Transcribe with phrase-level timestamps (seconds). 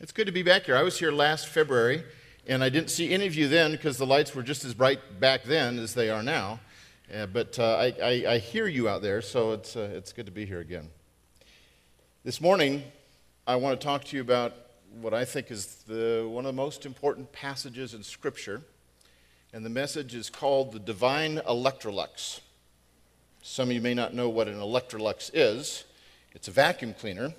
[0.00, 0.74] It's good to be back here.
[0.74, 2.02] I was here last February,
[2.48, 5.20] and I didn't see any of you then because the lights were just as bright
[5.20, 6.58] back then as they are now.
[7.14, 10.26] Uh, but uh, I, I, I, hear you out there, so it's, uh, it's good
[10.26, 10.88] to be here again.
[12.24, 12.82] This morning,
[13.46, 14.54] I want to talk to you about
[15.00, 18.62] what I think is the, one of the most important passages in Scripture.
[19.52, 22.40] And the message is called the Divine Electrolux.
[23.42, 25.84] Some of you may not know what an Electrolux is,
[26.32, 27.34] it's a vacuum cleaner.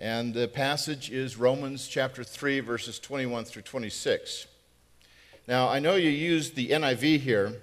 [0.00, 4.46] And the passage is Romans chapter 3, verses 21 through 26.
[5.48, 7.54] Now, I know you used the NIV here,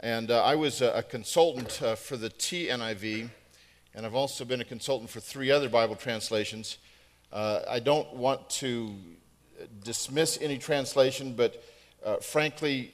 [0.00, 3.30] and uh, I was a, a consultant uh, for the TNIV,
[3.94, 6.76] and I've also been a consultant for three other Bible translations.
[7.32, 8.94] Uh, I don't want to
[9.82, 11.64] dismiss any translation, but
[12.04, 12.92] uh, frankly,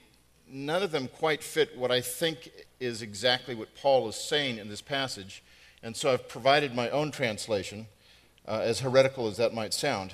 [0.49, 2.49] none of them quite fit what I think
[2.79, 5.43] is exactly what Paul is saying in this passage.
[5.81, 7.87] And so I've provided my own translation
[8.47, 10.13] uh, as heretical as that might sound.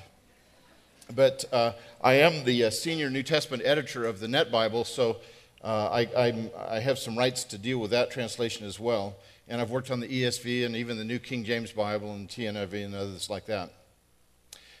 [1.14, 5.16] But uh, I am the uh, senior New Testament editor of the Net Bible, so
[5.62, 6.34] uh, I,
[6.70, 9.16] I, have some rights to deal with that translation as well.
[9.48, 12.84] And I've worked on the ESV and even the New King James Bible and TNIV
[12.84, 13.72] and others like that.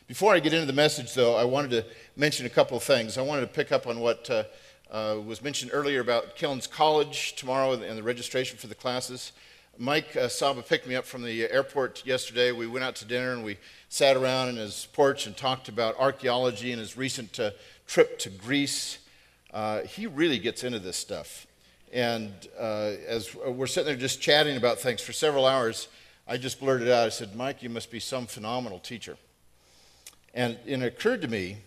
[0.06, 1.84] Before I get into the message, though, I wanted to
[2.16, 3.18] mention a couple of things.
[3.18, 4.44] I wanted to pick up on what uh,
[4.90, 9.32] uh, was mentioned earlier about Kilns College tomorrow and the registration for the classes.
[9.78, 12.52] Mike uh, Saba picked me up from the airport yesterday.
[12.52, 15.98] We went out to dinner and we sat around in his porch and talked about
[15.98, 17.50] archaeology and his recent uh,
[17.86, 18.98] trip to Greece.
[19.52, 21.46] Uh, he really gets into this stuff.
[21.92, 25.88] And uh, as we're sitting there just chatting about things for several hours,
[26.28, 29.16] I just blurted out, I said, Mike, you must be some phenomenal teacher.
[30.34, 31.58] And, and it occurred to me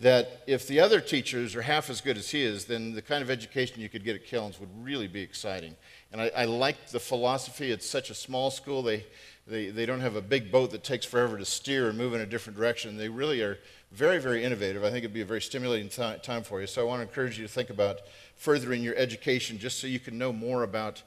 [0.00, 3.22] that if the other teachers are half as good as he is, then the kind
[3.22, 5.76] of education you could get at Kilns would really be exciting.
[6.10, 6.44] And I, I
[6.90, 7.70] the philosophy.
[7.70, 8.82] It's such a small school.
[8.82, 9.06] They,
[9.46, 12.20] they, they don't have a big boat that takes forever to steer and move in
[12.20, 12.96] a different direction.
[12.96, 13.58] They really are
[13.90, 14.82] very, very innovative.
[14.82, 16.66] I think it'd be a very stimulating th- time for you.
[16.66, 18.00] So I want to encourage you to think about
[18.36, 21.02] furthering your education just so you can know more about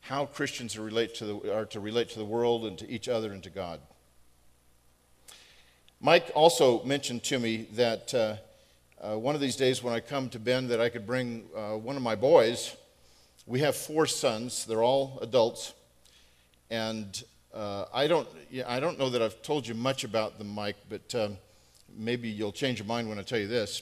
[0.00, 3.08] how Christians are, relate to the, are to relate to the world and to each
[3.08, 3.80] other and to God.
[6.00, 8.36] Mike also mentioned to me that uh,
[9.00, 11.76] uh, one of these days when I come to Bend that I could bring uh,
[11.76, 12.76] one of my boys
[13.48, 14.66] we have four sons.
[14.66, 15.72] They're all adults.
[16.70, 17.22] And
[17.54, 18.28] uh, I, don't,
[18.66, 21.38] I don't know that I've told you much about them, Mike, but um,
[21.96, 23.80] maybe you'll change your mind when I tell you this.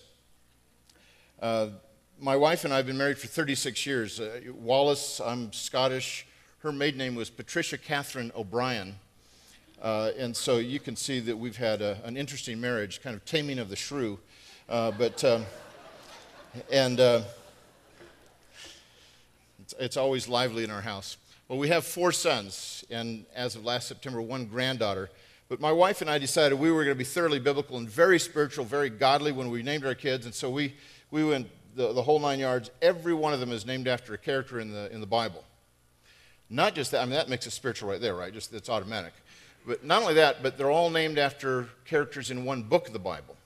[1.42, 1.70] Uh,
[2.20, 4.20] my wife and I have been married for 36 years.
[4.20, 6.26] Uh, Wallace, I'm Scottish.
[6.60, 8.94] Her maiden name was Patricia Catherine O'Brien.
[9.80, 13.24] Uh, and so you can see that we've had a, an interesting marriage, kind of
[13.24, 14.18] taming of the shrew.
[14.68, 15.44] Uh, but, um,
[16.72, 17.22] and uh,
[19.62, 21.16] it's, it's always lively in our house.
[21.48, 25.10] Well, we have four sons, and as of last September, one granddaughter.
[25.48, 28.18] But my wife and I decided we were going to be thoroughly biblical and very
[28.18, 30.26] spiritual, very godly when we named our kids.
[30.26, 30.74] And so we,
[31.12, 32.70] we went the, the whole nine yards.
[32.82, 35.44] Every one of them is named after a character in the, in the Bible.
[36.50, 38.32] Not just that, I mean, that makes it spiritual right there, right?
[38.32, 39.12] Just it's automatic.
[39.66, 43.00] But not only that, but they're all named after characters in one book of the
[43.00, 43.36] Bible.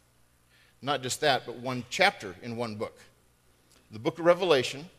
[0.82, 2.98] Not just that, but one chapter in one book.
[3.90, 4.90] The book of Revelation,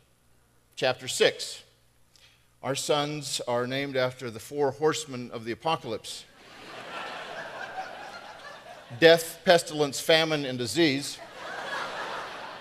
[0.76, 1.64] chapter 6.
[2.64, 6.26] Our sons are named after the four horsemen of the apocalypse
[9.00, 11.20] death, pestilence, famine, and disease.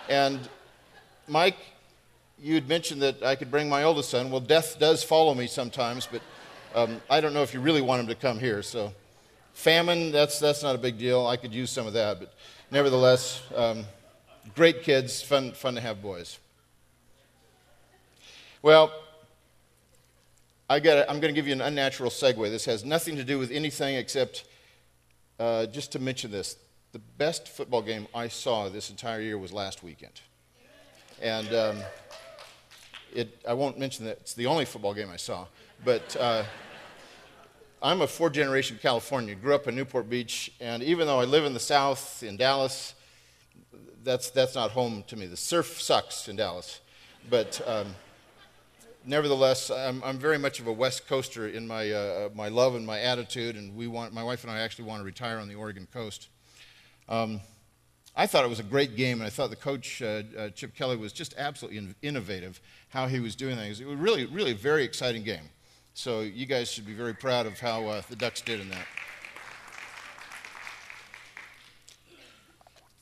[0.09, 0.39] And
[1.29, 1.59] Mike,
[2.39, 4.31] you'd mentioned that I could bring my oldest son.
[4.31, 6.23] Well, death does follow me sometimes, but
[6.75, 8.63] um, I don't know if you really want him to come here.
[8.63, 8.93] So,
[9.55, 11.27] famine, that's, that's not a big deal.
[11.27, 12.21] I could use some of that.
[12.21, 12.33] But
[12.71, 13.85] nevertheless, um,
[14.55, 16.39] great kids, fun, fun to have boys.
[18.63, 18.93] Well,
[20.69, 22.49] I I'm going to give you an unnatural segue.
[22.51, 24.45] This has nothing to do with anything except
[25.41, 26.57] uh, just to mention this.
[26.93, 30.21] The best football game I saw this entire year was last weekend.
[31.21, 31.79] And um,
[33.15, 35.47] it, I won't mention that it's the only football game I saw,
[35.85, 36.45] but uh,
[37.83, 39.41] I'm a fourth generation Californian.
[39.41, 42.95] Grew up in Newport Beach, and even though I live in the South, in Dallas,
[44.03, 45.27] that's, that's not home to me.
[45.27, 46.81] The surf sucks in Dallas.
[47.29, 47.61] But.
[47.67, 47.95] Um,
[49.05, 52.87] nevertheless, I'm, I'm, very much of a West Coaster in my, uh, my love and
[52.87, 55.55] my attitude, and we want, my wife and I actually want to retire on the
[55.55, 56.29] Oregon coast.
[57.09, 57.41] Um,
[58.17, 60.75] I thought it was a great game, and I thought the coach, uh, uh, Chip
[60.75, 62.61] Kelly, was just absolutely in- innovative
[62.91, 63.81] how he was doing things.
[63.81, 65.49] It was really, really a very exciting game.
[66.03, 68.87] So you guys should be very proud of how uh, the Ducks did in that.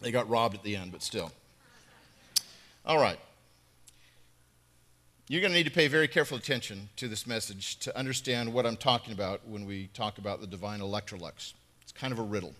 [0.01, 1.31] They got robbed at the end, but still.
[2.85, 3.21] All right.
[5.29, 8.67] You're going to need to pay very careful attention to this message to understand what
[8.67, 11.53] I'm talking about when we talk about the divine Electrolux.
[11.83, 12.53] It's kind of a riddle.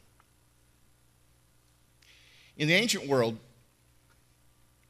[2.57, 3.39] In the ancient world,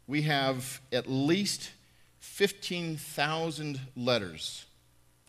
[0.07, 1.71] we have at least
[2.21, 4.67] 15,000 letters,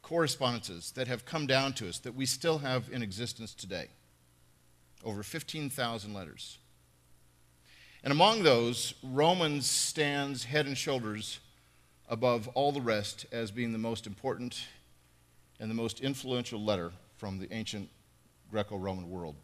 [0.09, 3.85] correspondences that have come down to us that we still have in existence today.
[5.05, 6.57] Over 15,000 letters.
[8.03, 11.39] And among those, Romans stands head and shoulders
[12.09, 14.59] above all the rest as being the most important
[15.59, 17.87] and the most influential letter from the ancient
[18.49, 19.35] Greco Roman world.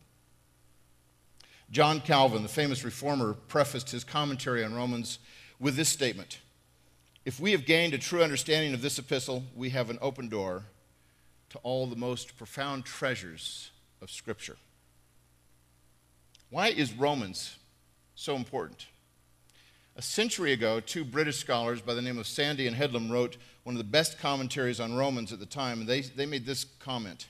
[1.70, 5.20] John Calvin, the famous reformer, prefaced his commentary on Romans
[5.60, 6.40] with this statement
[7.26, 10.66] If we have gained a true understanding of this epistle, we have an open door
[11.50, 14.58] to all the most profound treasures of Scripture.
[16.52, 17.58] Why is Romans
[18.14, 18.86] so important?
[19.96, 23.74] A century ago, two British scholars by the name of Sanday and Headlam wrote one
[23.74, 27.28] of the best commentaries on Romans at the time, and they, they made this comment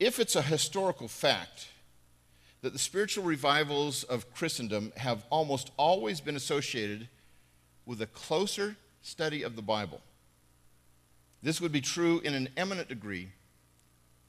[0.00, 1.68] If it's a historical fact
[2.62, 7.08] that the spiritual revivals of Christendom have almost always been associated
[7.90, 10.00] with a closer study of the Bible,
[11.42, 13.30] this would be true in an eminent degree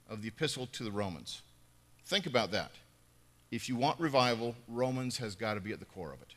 [0.09, 1.43] of the epistle to the Romans.
[2.05, 2.71] Think about that.
[3.51, 6.33] If you want revival, Romans has got to be at the core of it.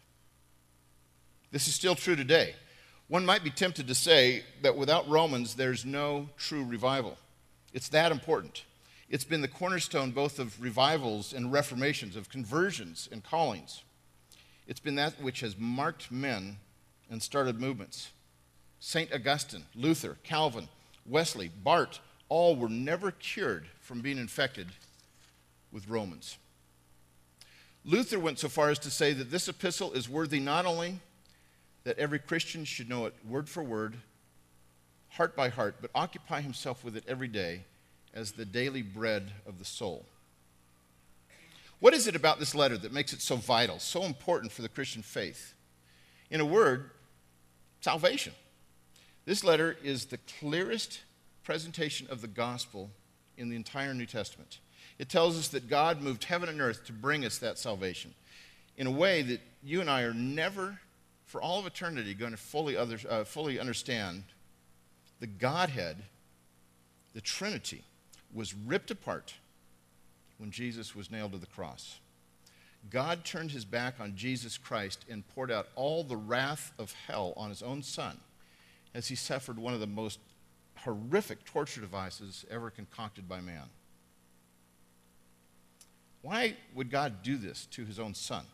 [1.51, 2.57] This is still true today.
[3.09, 7.17] One might be tempted to say that without Romans, there's no true revival.
[7.73, 8.65] It's that important.
[9.09, 13.83] It's been the cornerstone both of revivals and reformations, of conversions and callings.
[14.67, 16.59] It's been that which has marked men
[17.11, 18.11] and started movements.
[18.81, 19.13] St.
[19.13, 20.69] Augustine, Luther, Calvin,
[21.07, 24.69] Wesley, Barth, all were never cured from being infected
[25.73, 26.39] with Romans.
[27.85, 31.01] Luther went so far as to say that this epistle is worthy not only
[31.85, 33.97] that every Christian should know it word for word,
[35.11, 37.65] heart by heart, but occupy himself with it every day
[38.15, 40.07] as the daily bread of the soul.
[41.81, 44.69] What is it about this letter that makes it so vital, so important for the
[44.69, 45.53] Christian faith?
[46.31, 46.91] In a word,
[47.85, 48.33] salvation.
[49.27, 51.03] This letter is the clearest
[51.45, 52.89] presentation of the gospel
[53.37, 54.59] in the entire New Testament.
[54.99, 58.15] It tells us that God moved heaven and earth to bring us that salvation
[58.79, 60.81] in a way that you and I are never
[61.27, 64.23] for all of eternity going to fully, other, uh, fully understand
[65.21, 65.97] the Godhead,
[67.13, 67.83] the Trinity,
[68.33, 69.35] was ripped apart
[70.39, 71.99] when Jesus was nailed to the cross.
[72.91, 77.33] God turned his back on Jesus Christ and poured out all the wrath of hell
[77.37, 78.19] on his own son
[78.95, 80.19] as he suffered one of the most
[80.77, 83.65] horrific torture devices ever concocted by man.
[86.23, 88.45] Why would God do this to his own son?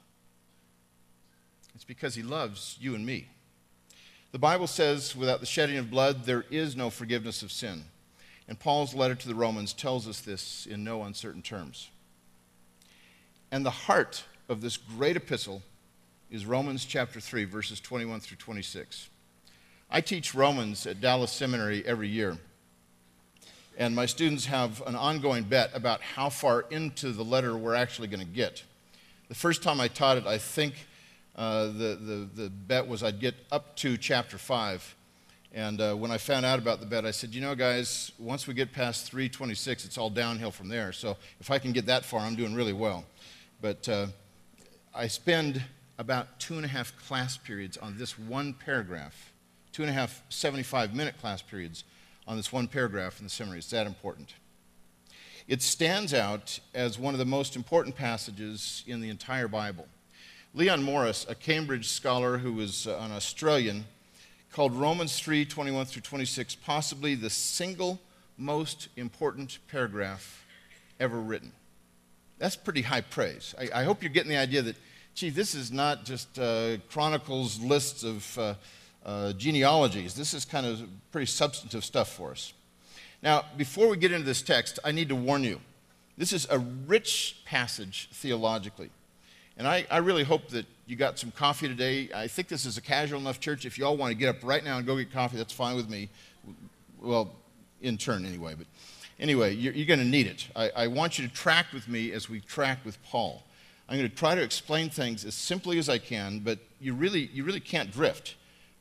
[1.75, 3.29] It's because he loves you and me.
[4.33, 7.85] The Bible says, without the shedding of blood, there is no forgiveness of sin.
[8.49, 11.91] And Paul's letter to the Romans tells us this in no uncertain terms.
[13.53, 15.63] And the heart of this great epistle
[16.31, 19.09] is Romans chapter 3, verses 21 through 26.
[19.91, 22.39] I teach Romans at Dallas Seminary every year.
[23.77, 28.07] And my students have an ongoing bet about how far into the letter we're actually
[28.07, 28.63] going to get.
[29.29, 30.75] The first time I taught it, I think
[31.35, 34.95] uh, the, the, the bet was I'd get up to chapter 5.
[35.53, 38.47] And uh, when I found out about the bet, I said, you know, guys, once
[38.47, 40.93] we get past 326, it's all downhill from there.
[40.93, 43.05] So if I can get that far, I'm doing really well.
[43.61, 44.07] But uh,
[44.95, 45.63] I spend
[45.99, 49.33] about two and a half class periods on this one paragraph,
[49.73, 51.85] two and a half 75 minute class periods
[52.27, 53.59] on this one paragraph in the seminary.
[53.59, 54.35] It's that important.
[55.47, 59.89] It stands out as one of the most important passages in the entire Bible.
[60.55, 63.85] Leon Morris, a Cambridge scholar who was uh, an Australian,
[64.53, 68.01] called Romans 3 21 through 26 possibly the single
[68.37, 70.45] most important paragraph
[70.99, 71.53] ever written.
[72.41, 73.55] That's pretty high praise.
[73.59, 74.77] I, I hope you're getting the idea that,
[75.15, 78.55] gee, this is not just uh, chronicles, lists of uh,
[79.05, 80.15] uh, genealogies.
[80.15, 80.83] This is kind of
[81.13, 82.55] pretty substantive stuff for us.
[83.23, 85.61] Now, before we get into this text, I need to warn you
[86.17, 88.91] this is a rich passage theologically.
[89.59, 92.09] And I, I really hope that you got some coffee today.
[92.15, 93.67] I think this is a casual enough church.
[93.67, 95.77] If you all want to get up right now and go get coffee, that's fine
[95.77, 96.09] with me.
[97.03, 97.33] Well,
[97.81, 98.55] in turn anyway.
[98.57, 98.67] But
[99.19, 100.49] anyway, you're, you're going to need it.
[100.55, 103.43] I, I want you to track with me as we track with Paul.
[103.89, 107.31] I'm going to try to explain things as simply as I can, but you really,
[107.33, 108.37] you really can't drift.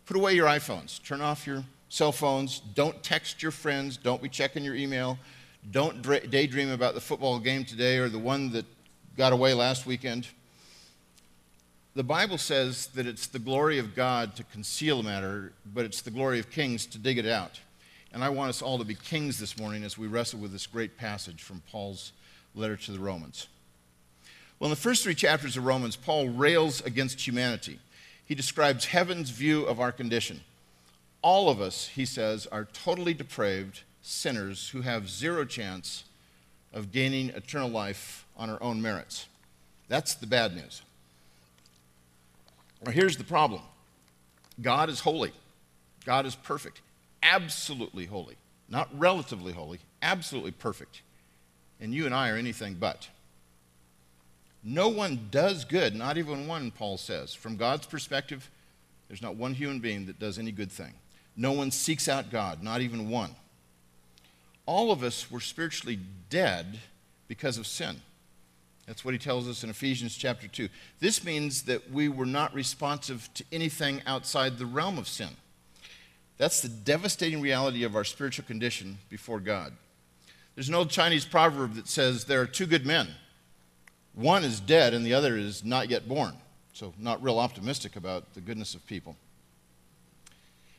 [0.05, 1.03] Put away your iPhones.
[1.03, 2.59] Turn off your cell phones.
[2.59, 3.97] Don't text your friends.
[3.97, 5.17] Don't be checking your email.
[5.71, 8.65] Don't daydream about the football game today or the one that
[9.17, 10.27] got away last weekend
[11.95, 16.01] the Bible says that it's the glory of God to conceal a matter, but it's
[16.01, 17.59] the glory of kings to dig it out.
[18.13, 20.65] And I want us all to be kings this morning as we wrestle with this
[20.65, 22.11] great passage from Paul's
[22.55, 23.47] letter to the Romans.
[24.59, 27.79] Well, in the first three chapters of Romans, Paul rails against humanity.
[28.25, 30.41] He describes heaven's view of our condition.
[31.21, 36.03] All of us, he says, are totally depraved sinners who have zero chance
[36.73, 39.27] of gaining eternal life on our own merits.
[39.87, 40.81] That's the bad news.
[42.85, 43.61] Now, here's the problem
[44.61, 45.31] God is holy,
[46.05, 46.81] God is perfect,
[47.23, 48.35] absolutely holy,
[48.69, 51.01] not relatively holy, absolutely perfect.
[51.79, 53.09] And you and I are anything but.
[54.63, 57.33] No one does good, not even one, Paul says.
[57.33, 58.49] From God's perspective,
[59.07, 60.93] there's not one human being that does any good thing.
[61.35, 63.35] No one seeks out God, not even one.
[64.65, 65.99] All of us were spiritually
[66.29, 66.79] dead
[67.27, 68.01] because of sin.
[68.85, 70.67] That's what he tells us in Ephesians chapter 2.
[70.99, 75.29] This means that we were not responsive to anything outside the realm of sin.
[76.39, 79.73] That's the devastating reality of our spiritual condition before God.
[80.55, 83.09] There's an old Chinese proverb that says there are two good men.
[84.15, 86.33] One is dead and the other is not yet born.
[86.73, 89.17] So, not real optimistic about the goodness of people.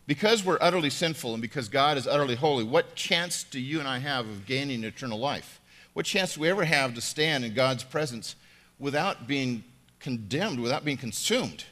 [0.07, 3.89] Because we're utterly sinful and because God is utterly holy, what chance do you and
[3.89, 5.61] I have of gaining eternal life?
[5.93, 8.35] What chance do we ever have to stand in God's presence
[8.79, 9.63] without being
[9.99, 11.65] condemned, without being consumed?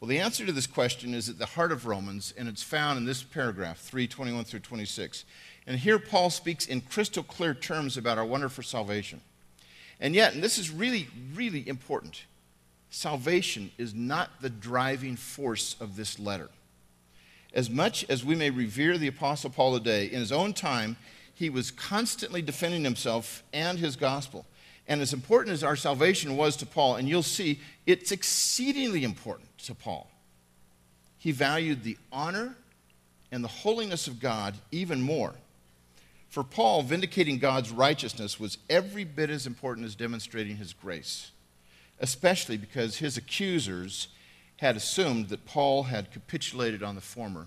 [0.00, 2.96] Well, the answer to this question is at the heart of Romans, and it's found
[2.96, 5.26] in this paragraph, 321 through 26.
[5.66, 9.20] And here Paul speaks in crystal clear terms about our wonderful salvation.
[10.00, 12.24] And yet, and this is really, really important,
[12.88, 16.48] salvation is not the driving force of this letter.
[17.52, 20.96] As much as we may revere the Apostle Paul today, in his own time,
[21.34, 24.46] he was constantly defending himself and his gospel.
[24.88, 29.49] And as important as our salvation was to Paul, and you'll see it's exceedingly important
[29.66, 30.10] to Paul,
[31.18, 32.54] he valued the honor
[33.32, 35.34] and the holiness of God even more.
[36.28, 41.30] For Paul, vindicating God's righteousness was every bit as important as demonstrating his grace,
[41.98, 44.08] especially because his accusers
[44.58, 47.46] had assumed that Paul had capitulated on the former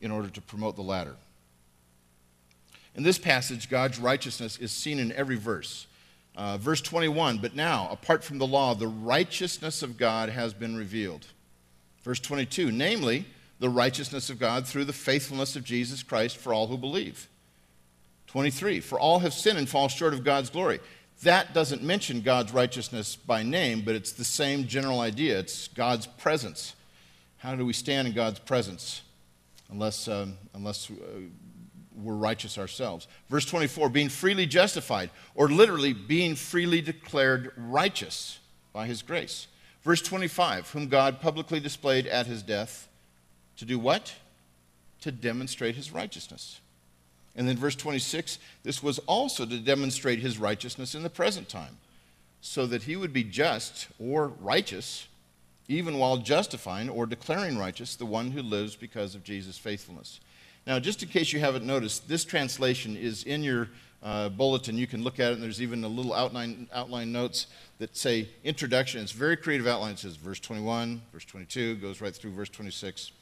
[0.00, 1.16] in order to promote the latter.
[2.94, 5.86] In this passage, God's righteousness is seen in every verse.
[6.36, 10.76] Uh, verse 21 But now, apart from the law, the righteousness of God has been
[10.76, 11.26] revealed.
[12.02, 13.24] Verse 22 Namely,
[13.58, 17.28] the righteousness of God through the faithfulness of Jesus Christ for all who believe.
[18.28, 20.80] 23 For all have sinned and fall short of God's glory.
[21.22, 25.38] That doesn't mention God's righteousness by name, but it's the same general idea.
[25.38, 26.74] It's God's presence.
[27.38, 29.00] How do we stand in God's presence?
[29.70, 30.94] Unless, um, unless uh,
[31.96, 33.08] we're righteous ourselves.
[33.28, 38.38] Verse 24, being freely justified, or literally being freely declared righteous
[38.72, 39.46] by his grace.
[39.82, 42.88] Verse 25, whom God publicly displayed at his death
[43.56, 44.14] to do what?
[45.02, 46.60] To demonstrate his righteousness.
[47.36, 51.76] And then verse 26, this was also to demonstrate his righteousness in the present time,
[52.40, 55.06] so that he would be just or righteous,
[55.68, 60.20] even while justifying or declaring righteous the one who lives because of Jesus' faithfulness.
[60.66, 63.68] Now, just in case you haven't noticed, this translation is in your
[64.02, 64.76] uh, bulletin.
[64.76, 67.46] You can look at it, and there's even a little outline, outline notes
[67.78, 69.00] that say introduction.
[69.00, 69.92] It's very creative outline.
[69.92, 73.12] It says verse 21, verse 22, goes right through verse 26.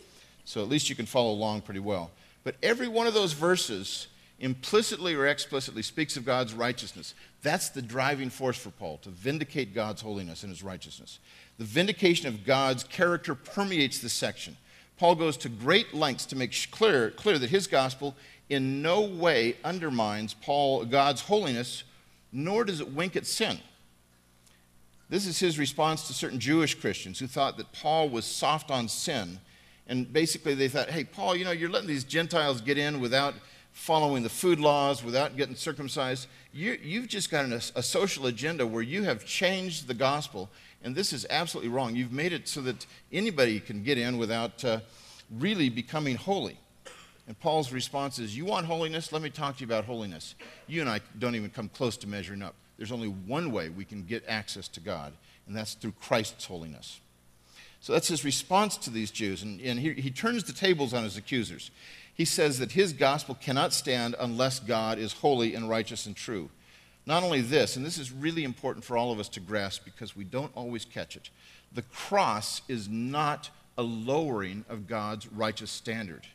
[0.44, 2.10] So at least you can follow along pretty well.
[2.44, 4.08] But every one of those verses
[4.40, 7.14] implicitly or explicitly speaks of God's righteousness.
[7.42, 11.18] That's the driving force for Paul, to vindicate God's holiness and his righteousness.
[11.58, 14.56] The vindication of God's character permeates this section.
[14.98, 18.14] Paul goes to great lengths to make clear, clear that his gospel
[18.48, 21.84] in no way undermines Paul, God's holiness,
[22.32, 23.58] nor does it wink at sin.
[25.08, 28.88] This is his response to certain Jewish Christians who thought that Paul was soft on
[28.88, 29.38] sin.
[29.86, 33.34] And basically, they thought, hey, Paul, you know, you're letting these Gentiles get in without
[33.72, 36.26] following the food laws, without getting circumcised.
[36.52, 40.48] You, have just got an, a social agenda where you have changed the gospel
[40.84, 41.96] and this is absolutely wrong.
[41.96, 44.80] You've made it so that anybody can get in without uh,
[45.30, 46.58] really becoming holy.
[47.26, 49.10] And Paul's response is, You want holiness?
[49.10, 50.34] Let me talk to you about holiness.
[50.66, 52.54] You and I don't even come close to measuring up.
[52.76, 55.14] There's only one way we can get access to God,
[55.46, 57.00] and that's through Christ's holiness.
[57.80, 59.42] So that's his response to these Jews.
[59.42, 61.70] And, and he, he turns the tables on his accusers.
[62.14, 66.50] He says that his gospel cannot stand unless God is holy and righteous and true.
[67.06, 70.16] Not only this, and this is really important for all of us to grasp because
[70.16, 71.30] we don't always catch it
[71.74, 76.26] the cross is not a lowering of God's righteous standard.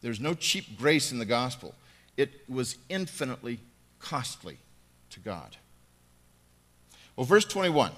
[0.00, 1.74] There's no cheap grace in the gospel,
[2.16, 3.60] it was infinitely
[3.98, 4.58] costly
[5.10, 5.56] to God.
[7.16, 7.92] Well, verse 21.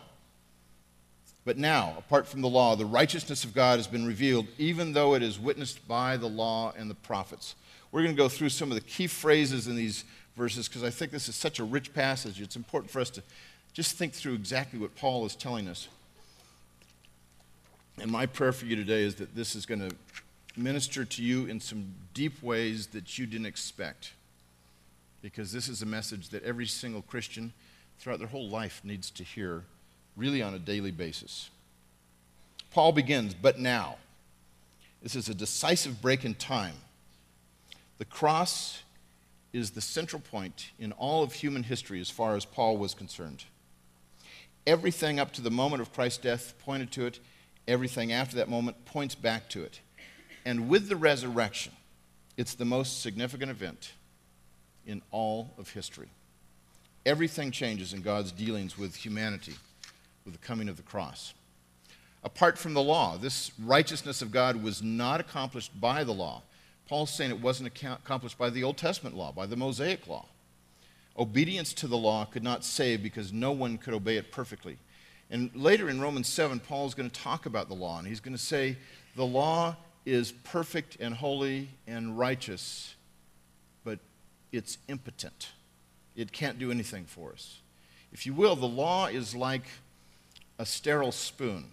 [1.47, 5.15] But now, apart from the law, the righteousness of God has been revealed, even though
[5.15, 7.55] it is witnessed by the law and the prophets.
[7.93, 10.05] We're going to go through some of the key phrases in these
[10.37, 12.41] verses because I think this is such a rich passage.
[12.41, 13.23] It's important for us to
[13.75, 15.88] Just think through exactly what Paul is telling us.
[18.00, 19.95] And my prayer for you today is that this is going to
[20.57, 24.12] minister to you in some deep ways that you didn't expect.
[25.23, 27.53] Because this is a message that every single Christian
[27.99, 29.64] throughout their whole life needs to hear,
[30.17, 31.50] really on a daily basis.
[32.71, 33.97] Paul begins, but now.
[35.03, 36.75] This is a decisive break in time.
[37.99, 38.83] The cross
[39.55, 43.45] is the central point in all of human history as far as Paul was concerned.
[44.67, 47.21] Everything up to the moment of Christ's death pointed to it,
[47.69, 49.81] everything after that moment points back to it.
[50.45, 51.73] And with the resurrection,
[52.37, 53.93] it's the most significant event
[54.87, 56.09] in all of history.
[57.07, 59.55] Everything changes in God's dealings with humanity
[60.25, 61.33] with the coming of the cross.
[62.25, 66.43] Apart from the law, this righteousness of God was not accomplished by the law.
[66.88, 70.26] Paul's saying it wasn't accomplished by the Old Testament law, by the Mosaic law.
[71.17, 74.79] Obedience to the law could not save because no one could obey it perfectly.
[75.31, 78.21] And later in Romans 7, Paul is going to talk about the law, and he's
[78.21, 78.76] going to say
[79.17, 82.95] the law is perfect and holy and righteous,
[83.85, 83.99] but
[84.53, 85.53] it's impotent.
[86.14, 87.61] It can't do anything for us.
[88.12, 89.64] If you will, the law is like
[90.59, 91.67] a sterile spoon.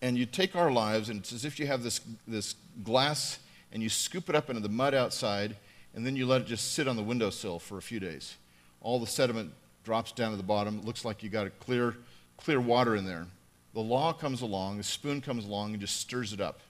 [0.00, 3.38] And you take our lives, and it's as if you have this, this glass
[3.72, 5.56] and you scoop it up into the mud outside,
[5.94, 8.36] and then you let it just sit on the windowsill for a few days.
[8.80, 9.52] All the sediment
[9.84, 10.78] drops down to the bottom.
[10.78, 11.96] It looks like you got a clear,
[12.36, 13.26] clear water in there.
[13.74, 16.60] The law comes along, the spoon comes along, and just stirs it up.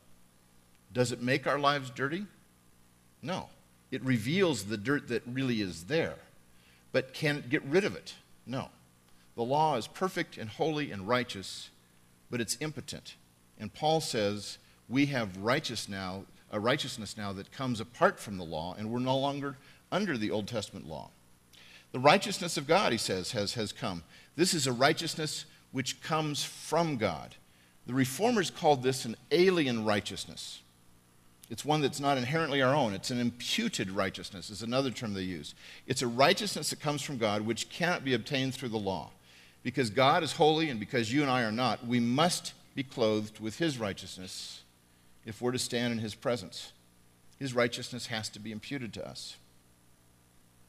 [0.93, 2.27] Does it make our lives dirty?
[3.23, 3.49] No.
[3.91, 6.17] It reveals the dirt that really is there.
[6.93, 8.15] But can it get rid of it?
[8.47, 8.69] No.
[9.37, 11.71] The law is perfect and holy and righteous,
[12.31, 13.17] but it's impotent.
[13.59, 18.45] And Paul says we have righteous now, a righteousness now that comes apart from the
[18.45, 19.57] law, and we're no longer
[19.91, 21.11] under the Old Testament law.
[21.93, 24.03] The righteousness of God, he says, has, has come.
[24.37, 27.35] This is a righteousness which comes from God.
[27.87, 30.61] The reformers called this an alien righteousness.
[31.49, 32.93] It's one that's not inherently our own.
[32.93, 35.55] It's an imputed righteousness, is another term they use.
[35.87, 39.11] It's a righteousness that comes from God which cannot be obtained through the law.
[39.63, 43.39] Because God is holy and because you and I are not, we must be clothed
[43.41, 44.63] with His righteousness
[45.27, 46.73] if we're to stand in His presence.
[47.39, 49.37] His righteousness has to be imputed to us.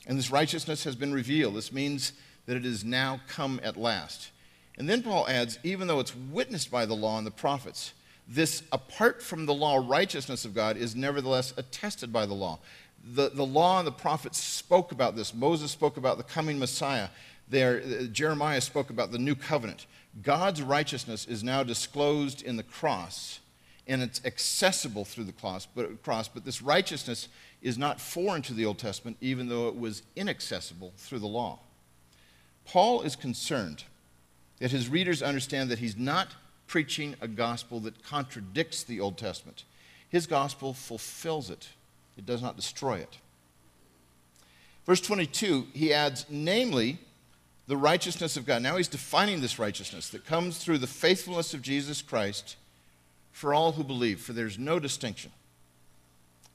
[0.05, 1.55] And this righteousness has been revealed.
[1.55, 2.11] This means
[2.45, 4.31] that it is now come at last.
[4.77, 7.93] And then Paul adds, even though it's witnessed by the law and the prophets,
[8.27, 12.59] this apart from the law righteousness of God is nevertheless attested by the law.
[13.03, 15.33] The, the law and the prophets spoke about this.
[15.33, 17.07] Moses spoke about the coming Messiah.
[17.47, 19.85] There, uh, Jeremiah spoke about the new covenant.
[20.21, 23.39] God's righteousness is now disclosed in the cross,
[23.87, 27.27] and it's accessible through the cross but, this righteousness
[27.61, 31.59] is not foreign to the Old Testament, even though it was inaccessible through the law.
[32.65, 33.85] Paul is concerned
[34.59, 36.35] that his readers understand that he's not
[36.67, 39.63] preaching a gospel that contradicts the Old Testament.
[40.09, 41.69] His gospel fulfills it,
[42.17, 43.17] it does not destroy it.
[44.85, 46.99] Verse 22, he adds, namely,
[47.67, 48.61] the righteousness of God.
[48.61, 52.55] Now he's defining this righteousness that comes through the faithfulness of Jesus Christ
[53.37, 55.31] for all who believe, for there's no distinction.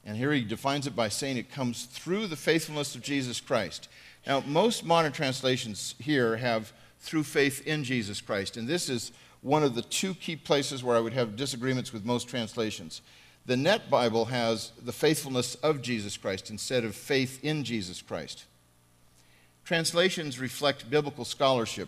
[0.03, 3.87] And here he defines it by saying it comes through the faithfulness of Jesus Christ.
[4.27, 9.63] Now, most modern translations here have through faith in Jesus Christ, and this is one
[9.63, 13.01] of the two key places where I would have disagreements with most translations.
[13.45, 18.43] The Net Bible has the faithfulness of Jesus Christ instead of faith in Jesus Christ.
[19.63, 21.87] Translations reflect biblical scholarship,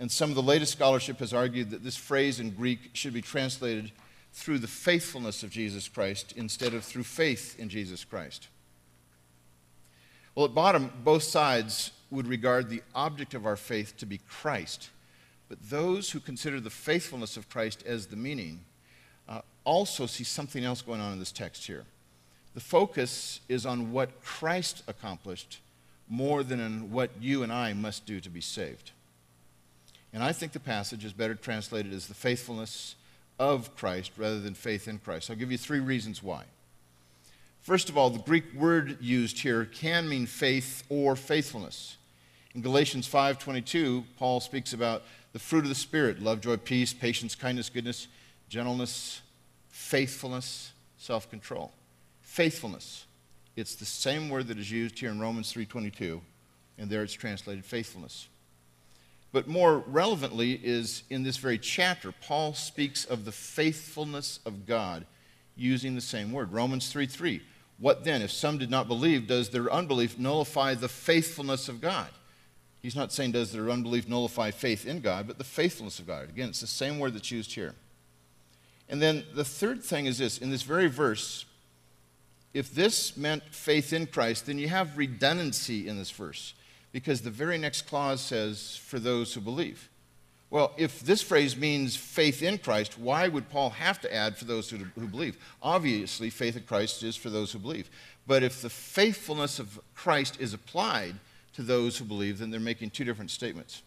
[0.00, 3.22] and some of the latest scholarship has argued that this phrase in Greek should be
[3.22, 3.92] translated
[4.32, 8.48] through the faithfulness of Jesus Christ instead of through faith in Jesus Christ.
[10.34, 14.90] Well, at bottom, both sides would regard the object of our faith to be Christ
[15.50, 18.60] but those who consider the faithfulness of Christ as the meaning
[19.28, 21.84] uh, also see something else going on in this text here.
[22.54, 25.58] The focus is on what Christ accomplished
[26.08, 28.92] more than on what you and I must do to be saved.
[30.12, 32.96] And I think the passage is better translated as the faithfulness
[33.38, 35.30] of Christ rather than faith in Christ.
[35.30, 36.44] I'll give you three reasons why.
[37.62, 41.96] First of all, the Greek word used here can mean faith or faithfulness.
[42.54, 47.34] In Galatians 5:22, Paul speaks about the fruit of the Spirit love, joy, peace, patience,
[47.34, 48.08] kindness, goodness,
[48.48, 49.20] gentleness,
[49.68, 51.72] faithfulness, self control.
[52.22, 53.06] Faithfulness.
[53.56, 56.22] It's the same word that is used here in Romans 3:22,
[56.78, 58.28] and there it's translated faithfulness.
[59.32, 65.06] But more relevantly is in this very chapter, Paul speaks of the faithfulness of God
[65.56, 66.52] using the same word.
[66.52, 67.40] Romans 3:3.
[67.78, 68.22] What then?
[68.22, 72.10] If some did not believe, does their unbelief nullify the faithfulness of God?
[72.82, 76.28] He's not saying, does their unbelief nullify faith in God, but the faithfulness of God.
[76.30, 77.74] Again, it's the same word that's used here.
[78.88, 81.44] And then the third thing is this in this very verse,
[82.52, 86.54] if this meant faith in Christ, then you have redundancy in this verse
[86.92, 89.88] because the very next clause says, for those who believe.
[90.50, 94.44] Well, if this phrase means faith in Christ, why would Paul have to add for
[94.44, 95.36] those who, who believe?
[95.62, 97.88] Obviously, faith in Christ is for those who believe.
[98.26, 101.14] But if the faithfulness of Christ is applied
[101.54, 103.82] to those who believe, then they're making two different statements.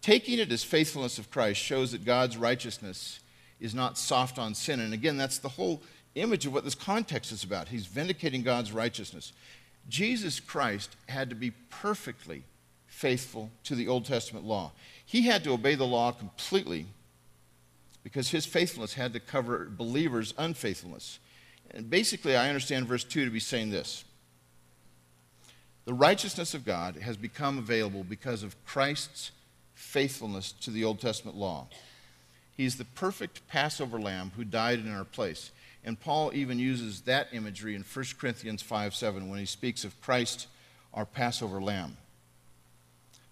[0.00, 3.20] Taking it as faithfulness of Christ shows that God's righteousness
[3.60, 4.80] is not soft on sin.
[4.80, 5.82] And again, that's the whole
[6.14, 7.68] image of what this context is about.
[7.68, 9.32] He's vindicating God's righteousness.
[9.88, 12.44] Jesus Christ had to be perfectly
[12.86, 14.72] faithful to the Old Testament law.
[15.04, 16.86] He had to obey the law completely
[18.02, 21.18] because his faithfulness had to cover believers' unfaithfulness.
[21.70, 24.04] And basically, I understand verse 2 to be saying this
[25.84, 29.30] The righteousness of God has become available because of Christ's
[29.74, 31.68] faithfulness to the Old Testament law.
[32.56, 35.50] He's the perfect Passover lamb who died in our place.
[35.84, 40.00] And Paul even uses that imagery in 1 Corinthians 5 7 when he speaks of
[40.00, 40.46] Christ,
[40.92, 41.96] our Passover lamb.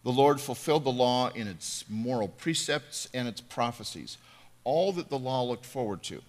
[0.05, 4.17] The Lord fulfilled the law in its moral precepts and its prophecies,
[4.65, 6.23] all that the law looked forward to.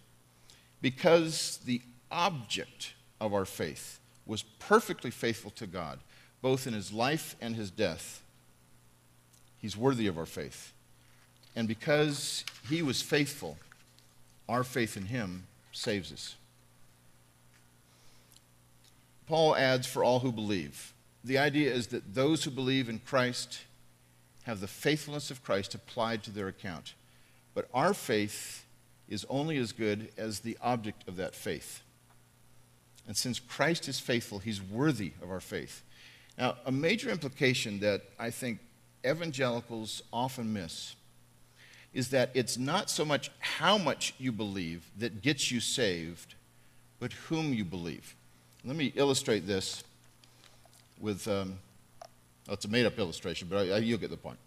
[0.81, 5.99] Because the object of our faith was perfectly faithful to God,
[6.41, 8.21] both in his life and his death,
[9.57, 10.73] he's worthy of our faith.
[11.55, 13.57] And because he was faithful,
[14.47, 15.45] our faith in him
[15.79, 16.35] saves us.
[19.27, 20.93] Paul adds, for all who believe.
[21.23, 23.61] The idea is that those who believe in Christ
[24.43, 26.95] have the faithfulness of Christ applied to their account.
[27.53, 28.65] But our faith
[29.07, 31.81] is only as good as the object of that faith.
[33.07, 35.83] And since Christ is faithful, he's worthy of our faith.
[36.37, 38.59] Now, a major implication that I think
[39.05, 40.95] evangelicals often miss
[41.93, 46.35] is that it's not so much how much you believe that gets you saved,
[46.99, 48.15] but whom you believe.
[48.63, 49.83] Let me illustrate this
[50.99, 51.57] with, um,
[52.49, 54.37] it's a made up illustration, but I, I, you'll get the point.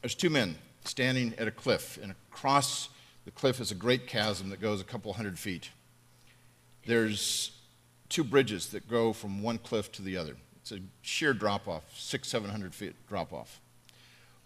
[0.00, 2.88] There's two men standing at a cliff, and across
[3.24, 5.70] the cliff is a great chasm that goes a couple hundred feet.
[6.86, 7.52] There's
[8.08, 10.36] two bridges that go from one cliff to the other.
[10.62, 13.60] It's a sheer drop off, six, seven hundred feet drop off.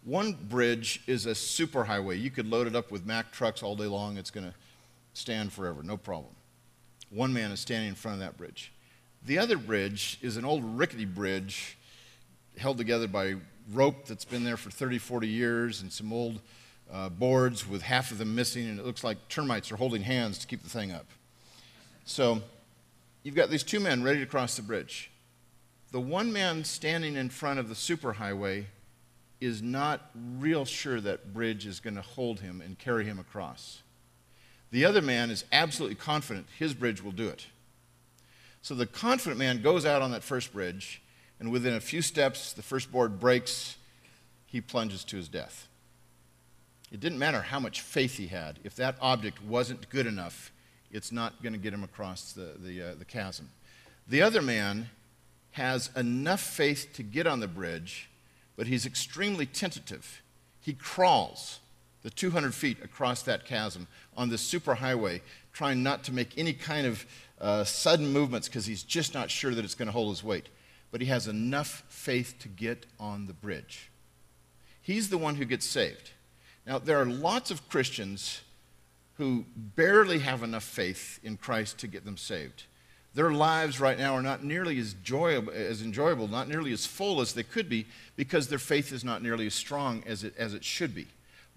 [0.04, 2.20] One bridge is a superhighway.
[2.20, 4.54] You could load it up with Mack trucks all day long, it's going to
[5.14, 6.34] stand forever, no problem.
[7.10, 8.72] One man is standing in front of that bridge.
[9.24, 11.76] The other bridge is an old rickety bridge
[12.58, 13.36] held together by
[13.72, 16.40] rope that's been there for 30, 40 years and some old
[16.92, 20.38] uh, boards with half of them missing, and it looks like termites are holding hands
[20.38, 21.06] to keep the thing up.
[22.04, 22.42] So
[23.22, 25.10] you've got these two men ready to cross the bridge.
[25.92, 28.64] The one man standing in front of the superhighway
[29.42, 33.82] is not real sure that bridge is going to hold him and carry him across.
[34.70, 37.46] The other man is absolutely confident his bridge will do it.
[38.62, 41.02] So the confident man goes out on that first bridge,
[41.40, 43.76] and within a few steps, the first board breaks.
[44.46, 45.66] He plunges to his death.
[46.92, 48.60] It didn't matter how much faith he had.
[48.64, 50.52] If that object wasn't good enough,
[50.90, 53.48] it's not going to get him across the, the, uh, the chasm.
[54.06, 54.90] The other man
[55.52, 58.10] has enough faith to get on the bridge
[58.56, 60.22] but he's extremely tentative.
[60.60, 61.60] He crawls
[62.02, 63.86] the 200 feet across that chasm
[64.16, 65.20] on this superhighway,
[65.52, 67.06] trying not to make any kind of
[67.40, 70.48] uh, sudden movements because he's just not sure that it's going to hold his weight.
[70.90, 73.90] But he has enough faith to get on the bridge.
[74.82, 76.10] He's the one who gets saved.
[76.66, 78.42] Now, there are lots of Christians
[79.14, 82.64] who barely have enough faith in Christ to get them saved.
[83.14, 87.20] Their lives right now are not nearly as, enjoyable, as enjoyable, not nearly as full
[87.20, 90.54] as they could be, because their faith is not nearly as strong as it, as
[90.54, 91.06] it should be.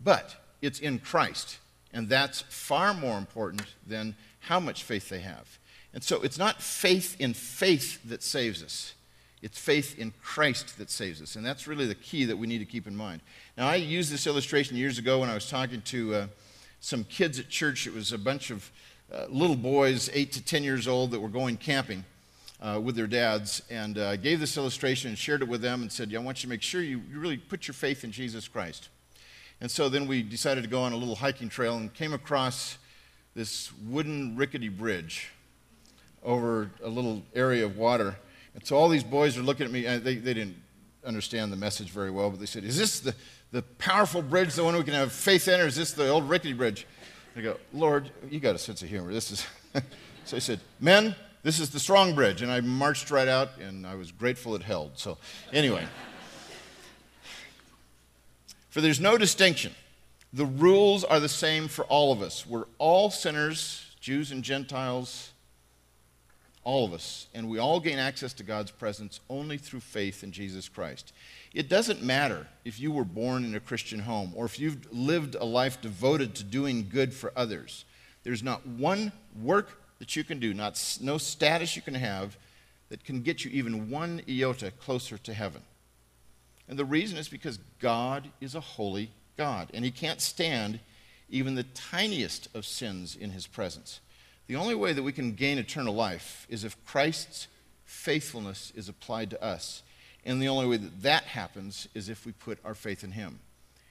[0.04, 1.60] But it's in Christ,
[1.94, 5.60] and that's far more important than how much faith they have.
[5.94, 8.94] And so it's not faith in faith that saves us.
[9.42, 11.36] It's faith in Christ that saves us.
[11.36, 13.22] And that's really the key that we need to keep in mind.
[13.58, 16.28] Now, I used this illustration years ago when I was talking to uh,
[16.80, 17.88] some kids at church.
[17.88, 18.70] It was a bunch of
[19.14, 22.04] uh, little boys, 8 to 10 years old, that were going camping
[22.62, 23.62] uh, with their dads.
[23.70, 26.22] And uh, I gave this illustration and shared it with them and said, yeah, I
[26.24, 28.90] want you to make sure you, really put your faith in Jesus Christ.
[29.62, 32.78] And so then we decided to go on a little hiking trail and came across
[33.36, 35.30] this wooden rickety bridge
[36.24, 38.16] over a little area of water.
[38.54, 40.58] And so all these boys are looking at me, they, they didn't
[41.06, 43.14] understand the message very well, but they said, Is this the,
[43.52, 46.28] the powerful bridge, the one we can have faith in, or is this the old
[46.28, 46.88] rickety bridge?
[47.36, 49.12] I go, Lord, you got a sense of humor.
[49.12, 49.46] This is.
[50.26, 52.42] so I said, Men, This is the Strong Bridge.
[52.42, 54.98] And I marched right out, and I was grateful it held.
[54.98, 55.18] So,
[55.52, 55.86] anyway.
[58.70, 59.74] For there's no distinction.
[60.34, 62.46] The rules are the same for all of us.
[62.46, 65.32] We're all sinners, Jews and Gentiles,
[66.66, 67.28] all of us.
[67.34, 71.14] And we all gain access to God's presence only through faith in Jesus Christ.
[71.54, 75.36] It doesn't matter if you were born in a Christian home or if you've lived
[75.36, 77.86] a life devoted to doing good for others.
[78.24, 82.36] There's not one work that you can do, not, no status you can have
[82.90, 85.62] that can get you even one iota closer to heaven.
[86.68, 90.80] And the reason is because God is a holy God, and He can't stand
[91.30, 94.00] even the tiniest of sins in His presence.
[94.48, 97.48] The only way that we can gain eternal life is if Christ's
[97.84, 99.82] faithfulness is applied to us.
[100.24, 103.40] And the only way that that happens is if we put our faith in Him.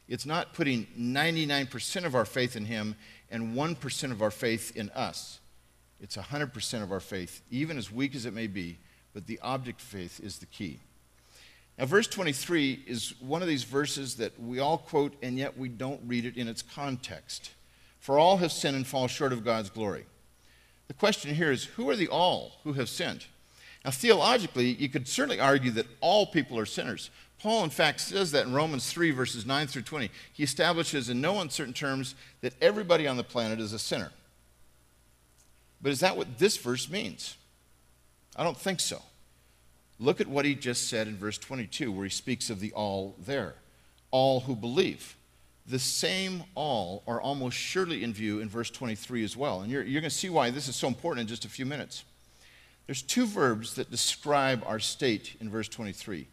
[0.09, 2.95] It's not putting 99% of our faith in Him
[3.31, 5.41] and 1% of our faith in us.
[6.01, 8.79] It's 100% of our faith, even as weak as it may be,
[9.15, 10.81] but the object of faith is the key.
[11.79, 15.69] Now, verse 23 is one of these verses that we all quote, and yet we
[15.69, 17.53] don't read it in its context.
[17.99, 20.05] For all have sinned and fall short of God's glory.
[20.89, 23.27] The question here is who are the all who have sinned?
[23.85, 27.11] Now, theologically, you could certainly argue that all people are sinners.
[27.39, 30.11] Paul, in fact, says that in Romans 3, verses 9 through 20.
[30.33, 34.13] He establishes in no uncertain terms that everybody on the planet is a sinner.
[35.83, 37.37] But is that what this verse means?
[38.37, 39.03] I don't think so.
[39.99, 43.15] Look at what he just said in verse 22, where he speaks of the all
[43.19, 43.55] there
[44.15, 45.17] all who believe.
[45.67, 49.63] The same all are almost surely in view in verse 23 as well.
[49.63, 51.65] And you're, you're going to see why this is so important in just a few
[51.65, 52.05] minutes.
[52.87, 56.27] There's two verbs that describe our state in verse 23.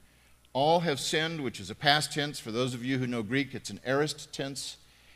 [0.54, 2.39] All have sinned, which is a past tense.
[2.39, 4.76] For those of you who know Greek, it's an aorist tense,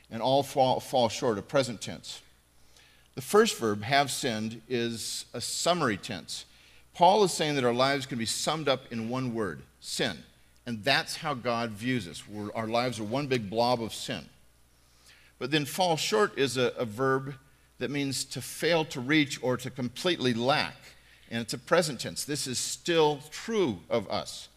[0.09, 2.21] and all fall, fall short, a present tense.
[3.15, 6.45] The first verb, have sinned, is a summary tense.
[6.93, 10.17] Paul is saying that our lives can be summed up in one word sin.
[10.65, 12.27] And that's how God views us.
[12.27, 14.25] We're, our lives are one big blob of sin.
[15.37, 17.35] But then fall short is a, a verb
[17.77, 20.75] that means to fail to reach or to completely lack
[21.29, 22.23] and it's a present tense.
[22.23, 24.49] This is still true of us.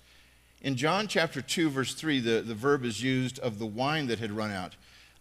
[0.61, 4.19] In John chapter 2, verse 3, the, the verb is used of the wine that
[4.19, 4.75] had run out.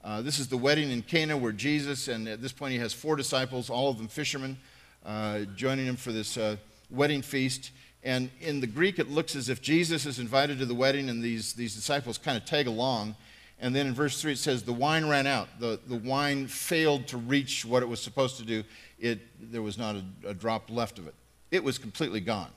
[0.03, 2.93] Uh, this is the wedding in Cana where Jesus, and at this point he has
[2.93, 4.57] four disciples, all of them fishermen,
[5.05, 6.57] uh, joining him for this uh,
[6.89, 7.71] wedding feast.
[8.03, 11.21] And in the Greek, it looks as if Jesus is invited to the wedding and
[11.21, 13.15] these, these disciples kind of tag along.
[13.59, 15.47] And then in verse 3, it says, The wine ran out.
[15.59, 18.63] The, the wine failed to reach what it was supposed to do.
[18.99, 19.19] It,
[19.51, 21.15] there was not a, a drop left of it.
[21.51, 22.51] It was completely gone.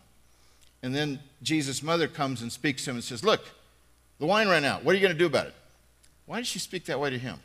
[0.83, 3.40] And then Jesus' mother comes and speaks to him and says, Look,
[4.18, 4.85] the wine ran out.
[4.85, 5.55] What are you going to do about it?
[6.26, 7.38] Why did she speak that way to him?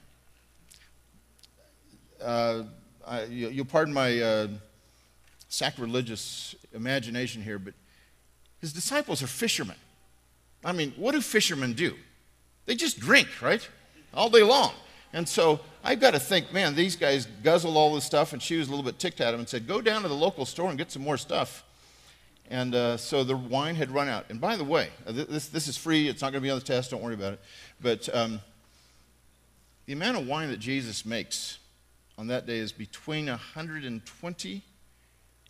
[2.21, 2.63] Uh,
[3.05, 4.47] I, you, will pardon my uh,
[5.47, 7.73] sacrilegious imagination here, but
[8.65, 9.75] his disciples are fishermen.
[10.63, 11.93] I mean, what do fishermen do?
[12.65, 13.62] They just drink, right?
[14.12, 14.73] All day long.
[15.13, 18.58] And so I've got to think, man, these guys guzzled all this stuff, and she
[18.58, 20.69] was a little bit ticked at him and said, Go down to the local store
[20.69, 21.63] and get some more stuff.
[22.49, 24.25] And uh, so the wine had run out.
[24.30, 26.58] And by the way, uh, this, this is free, it's not going to be on
[26.58, 27.41] the test, don't worry about it.
[27.80, 28.41] But um,
[29.86, 31.60] the amount of wine that Jesus makes
[32.17, 34.63] on that day is between 120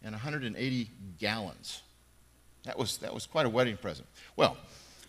[0.04, 1.82] and 180 gallons.
[2.66, 4.08] That was, that was quite a wedding present.
[4.36, 4.58] Well,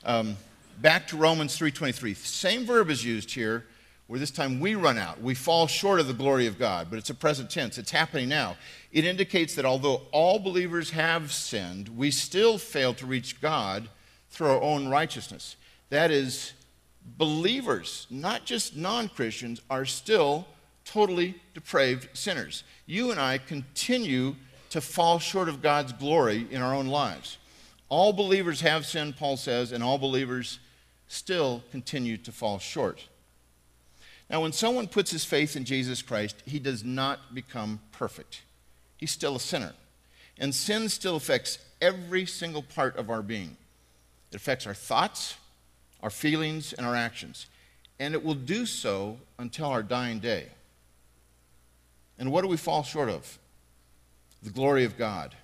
[0.05, 0.37] um,
[0.81, 2.17] back to Romans 3.23.
[2.17, 3.65] Same verb is used here
[4.07, 5.21] where this time we run out.
[5.21, 7.77] We fall short of the glory of God, but it's a present tense.
[7.77, 8.57] It's happening now.
[8.93, 13.89] It indicates that although all believers have sinned, we still fail to reach God
[14.31, 15.57] through our own righteousness.
[15.91, 16.53] That is,
[17.19, 20.47] believers, not just non Christians, are still
[20.85, 22.63] totally depraved sinners.
[22.87, 24.37] You and I continue
[24.71, 27.39] to fall short of God's glory in our own lives.
[27.89, 30.59] All believers have sinned, Paul says, and all believers
[31.09, 33.05] still continue to fall short.
[34.29, 38.43] Now, when someone puts his faith in Jesus Christ, he does not become perfect.
[38.97, 39.73] He's still a sinner.
[40.39, 43.57] And sin still affects every single part of our being.
[44.33, 45.37] It affects our thoughts,
[46.03, 47.47] our feelings, and our actions.
[48.01, 50.47] And it will do so until our dying day.
[52.19, 53.39] And what do we fall short of?
[54.43, 55.35] The glory of God.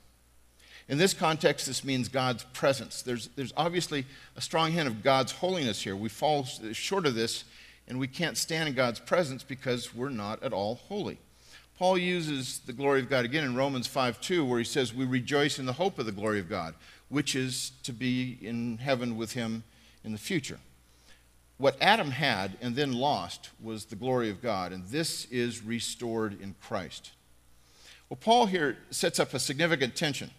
[0.89, 3.03] In this context, this means God's presence.
[3.03, 4.05] There's, there's obviously
[4.37, 5.97] a strong hint of God's holiness here.
[5.97, 7.45] We fall short of this
[7.89, 11.19] and we can't stand in God's presence because we're not at all holy.
[11.79, 15.05] Paul uses the glory of God again in Romans 5 2, where he says, We
[15.05, 16.75] rejoice in the hope of the glory of God,
[17.09, 19.65] which is to be in heaven with him
[20.05, 20.59] in the future.
[21.59, 26.41] What Adam had and then lost was the glory of God, and this is restored
[26.41, 27.13] in Christ.
[28.09, 30.31] Well, Paul here sets up a significant tension.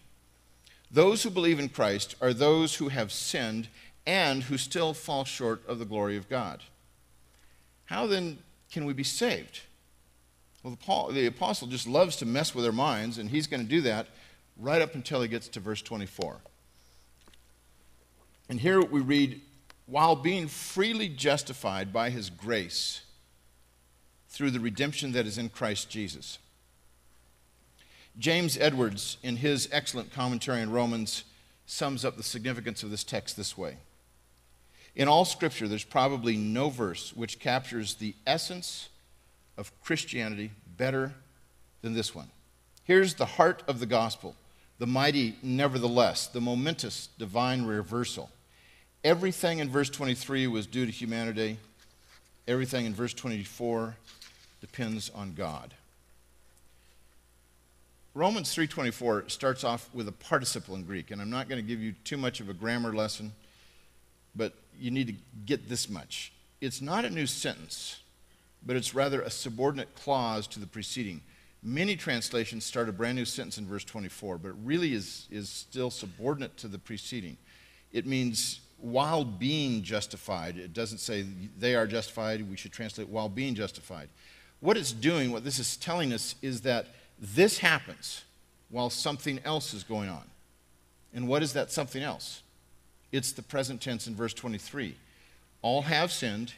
[0.94, 3.66] Those who believe in Christ are those who have sinned
[4.06, 6.62] and who still fall short of the glory of God.
[7.86, 8.38] How then
[8.70, 9.62] can we be saved?
[10.62, 13.64] Well, the, Paul, the apostle just loves to mess with our minds, and he's going
[13.64, 14.06] to do that
[14.56, 16.36] right up until he gets to verse 24.
[18.48, 19.40] And here we read,
[19.86, 23.00] while being freely justified by his grace
[24.28, 26.38] through the redemption that is in Christ Jesus.
[28.18, 31.24] James Edwards, in his excellent commentary on Romans,
[31.66, 33.76] sums up the significance of this text this way.
[34.94, 38.88] In all Scripture, there's probably no verse which captures the essence
[39.56, 41.12] of Christianity better
[41.82, 42.28] than this one.
[42.84, 44.36] Here's the heart of the gospel
[44.78, 48.30] the mighty, nevertheless, the momentous divine reversal.
[49.04, 51.58] Everything in verse 23 was due to humanity,
[52.48, 53.96] everything in verse 24
[54.60, 55.74] depends on God.
[58.14, 61.80] Romans 3:24 starts off with a participle in Greek, and I'm not going to give
[61.80, 63.32] you too much of a grammar lesson,
[64.36, 66.32] but you need to get this much.
[66.60, 67.98] It's not a new sentence,
[68.64, 71.22] but it's rather a subordinate clause to the preceding.
[71.60, 75.48] Many translations start a brand new sentence in verse 24, but it really is, is
[75.48, 77.36] still subordinate to the preceding.
[77.90, 80.56] It means while being justified.
[80.56, 81.22] It doesn't say
[81.58, 82.48] they are justified.
[82.48, 84.08] We should translate while being justified.
[84.60, 86.86] What it's doing, what this is telling us, is that
[87.24, 88.24] this happens
[88.68, 90.24] while something else is going on.
[91.14, 92.42] And what is that something else?
[93.12, 94.96] It's the present tense in verse 23.
[95.62, 96.52] All have sinned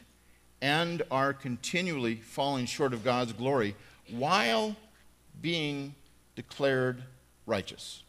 [0.61, 3.75] and are continually falling short of God's glory
[4.09, 4.75] while
[5.41, 5.93] being
[6.35, 7.03] declared
[7.45, 8.03] righteous.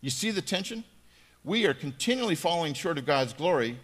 [0.00, 0.84] You see the tension?
[1.44, 3.78] We are continually falling short of God's glory,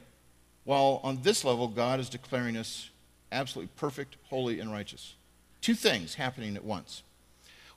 [0.64, 2.90] while on this level, God is declaring us
[3.30, 5.14] absolutely perfect, holy, and righteous.
[5.60, 7.02] Two things happening at once.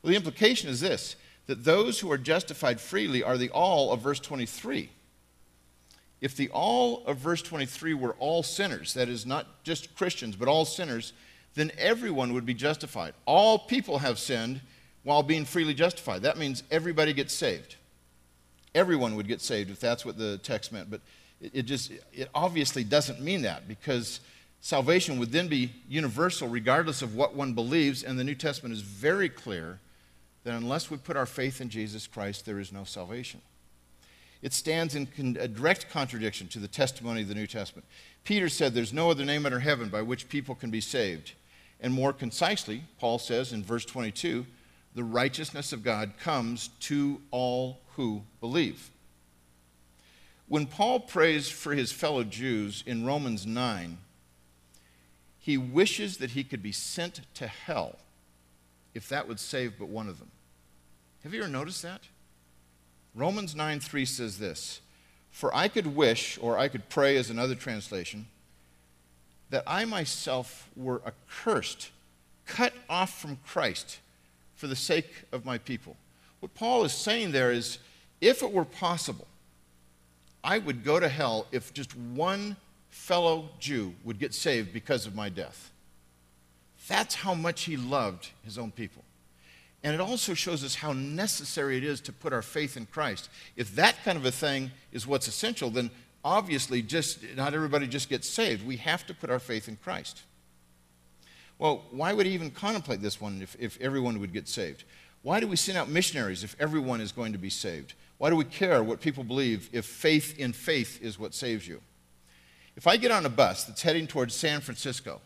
[0.02, 1.16] Well, the implication is this
[1.48, 4.90] that those who are justified freely are the all of verse 23
[6.22, 10.48] if the all of verse 23 were all sinners, that is, not just Christians, but
[10.48, 11.14] all sinners,
[11.56, 13.14] then everyone would be justified.
[13.26, 14.62] All people have sinned
[15.04, 16.24] while being freely justified.
[16.24, 17.76] That means everybody gets saved.
[18.76, 20.92] Everyone would get saved if that's what the text meant.
[20.92, 21.02] But
[21.42, 24.20] it, just, it obviously doesn't mean that because
[24.60, 28.04] salvation would then be universal regardless of what one believes.
[28.04, 29.80] And the New Testament is very clear
[30.44, 33.42] that unless we put our faith in Jesus Christ, there is no salvation
[34.42, 37.86] it stands in con- a direct contradiction to the testimony of the New Testament.
[38.24, 41.34] Peter said, There's no other name under heaven by which people can be saved.
[41.82, 44.46] And more concisely, Paul says in verse 22,
[44.96, 48.90] the righteousness of God comes to all who believe.
[50.48, 53.98] When Paul prays for his fellow Jews in Romans 9,
[55.38, 57.98] he wishes that he could be sent to hell
[59.00, 60.30] if that would save but one of them.
[61.24, 62.02] Have you ever noticed that?
[63.16, 64.82] Romans 9 3 says this
[65.32, 68.28] For I could wish, or I could pray as another translation,
[69.52, 71.92] that I myself were accursed,
[72.46, 74.00] cut off from Christ
[74.56, 75.96] for the sake of my people.
[76.42, 77.78] What Paul is saying there is
[78.20, 79.28] if it were possible,
[80.44, 82.58] I would go to hell if just one
[82.90, 85.72] fellow Jew would get saved because of my death.
[86.90, 89.04] That's how much he loved his own people.
[89.84, 93.30] And it also shows us how necessary it is to put our faith in Christ.
[93.56, 95.92] If that kind of a thing is what's essential, then
[96.26, 98.66] obviously just not everybody just gets saved.
[98.66, 100.24] We have to put our faith in Christ.
[101.60, 104.84] Well, why would he even contemplate this one if, if everyone would get saved?
[105.22, 107.94] Why do we send out missionaries if everyone is going to be saved?
[108.18, 111.82] Why do we care what people believe if faith in faith is what saves you?
[112.76, 115.22] If I get on a bus that's heading towards San Francisco,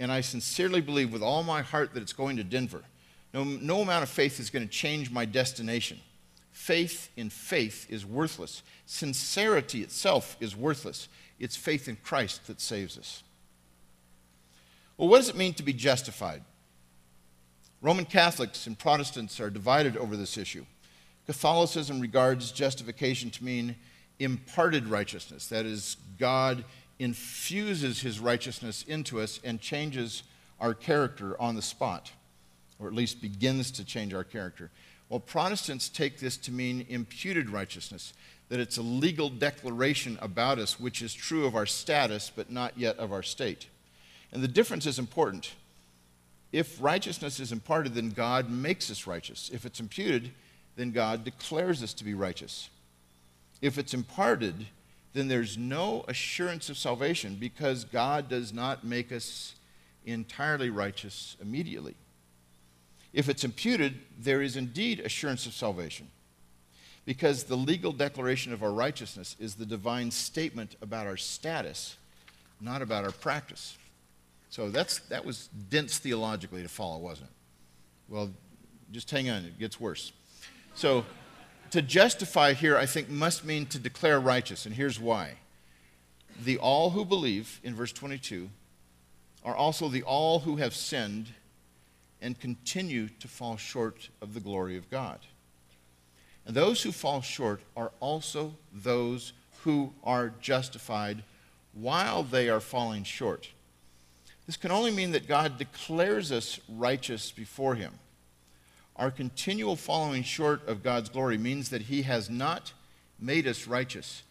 [0.00, 2.82] and I sincerely believe with all my heart that it's going to Denver,
[3.34, 6.00] no, no amount of faith is going to change my destination.
[6.50, 8.62] Faith in faith is worthless.
[8.86, 11.06] Sincerity itself is worthless.
[11.38, 13.22] It's faith in Christ that saves us.
[14.96, 16.42] Well, what does it mean to be justified?
[17.82, 20.64] Roman Catholics and Protestants are divided over this issue.
[21.26, 23.76] Catholicism regards justification to mean
[24.18, 25.46] imparted righteousness.
[25.48, 26.64] That is, God
[27.00, 30.22] infuses his righteousness into us and changes
[30.60, 32.12] our character on the spot
[32.78, 34.70] or at least begins to change our character.
[35.08, 38.12] Well, Protestants take this to mean imputed righteousness,
[38.48, 42.78] that it's a legal declaration about us which is true of our status but not
[42.78, 43.66] yet of our state.
[44.32, 45.54] And the difference is important.
[46.52, 49.50] If righteousness is imparted, then God makes us righteous.
[49.52, 50.30] If it's imputed,
[50.76, 52.70] then God declares us to be righteous.
[53.60, 54.66] If it's imparted,
[55.12, 59.54] then there's no assurance of salvation because God does not make us
[60.04, 61.94] entirely righteous immediately.
[63.12, 66.08] If it's imputed, there is indeed assurance of salvation.
[67.04, 71.96] Because the legal declaration of our righteousness is the divine statement about our status,
[72.60, 73.76] not about our practice.
[74.50, 77.34] So that's, that was dense theologically to follow, wasn't it?
[78.12, 78.30] Well,
[78.92, 80.12] just hang on, it gets worse.
[80.74, 81.04] So,
[81.70, 85.34] to justify here, I think, must mean to declare righteous, and here's why.
[86.42, 88.48] The all who believe, in verse 22,
[89.44, 91.28] are also the all who have sinned
[92.20, 95.20] and continue to fall short of the glory of God.
[96.46, 101.22] And those who fall short are also those who are justified
[101.72, 103.48] while they are falling short.
[104.46, 107.92] This can only mean that God declares us righteous before Him.
[109.00, 112.72] Our continual falling short of God's glory means that He has not
[113.18, 114.22] made us righteous.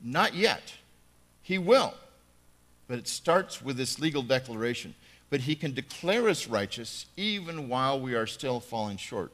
[0.00, 0.74] Not yet.
[1.42, 1.94] He will.
[2.86, 4.94] But it starts with this legal declaration
[5.30, 9.32] but he can declare us righteous even while we are still falling short.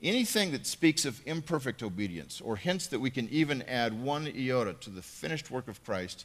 [0.00, 4.74] Anything that speaks of imperfect obedience or hints that we can even add one iota
[4.74, 6.24] to the finished work of Christ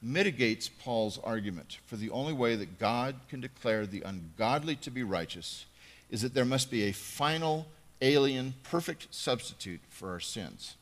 [0.00, 1.78] mitigates Paul's argument.
[1.86, 5.64] For the only way that God can declare the ungodly to be righteous
[6.12, 7.66] is that there must be a final,
[8.02, 10.76] alien, perfect substitute for our sins.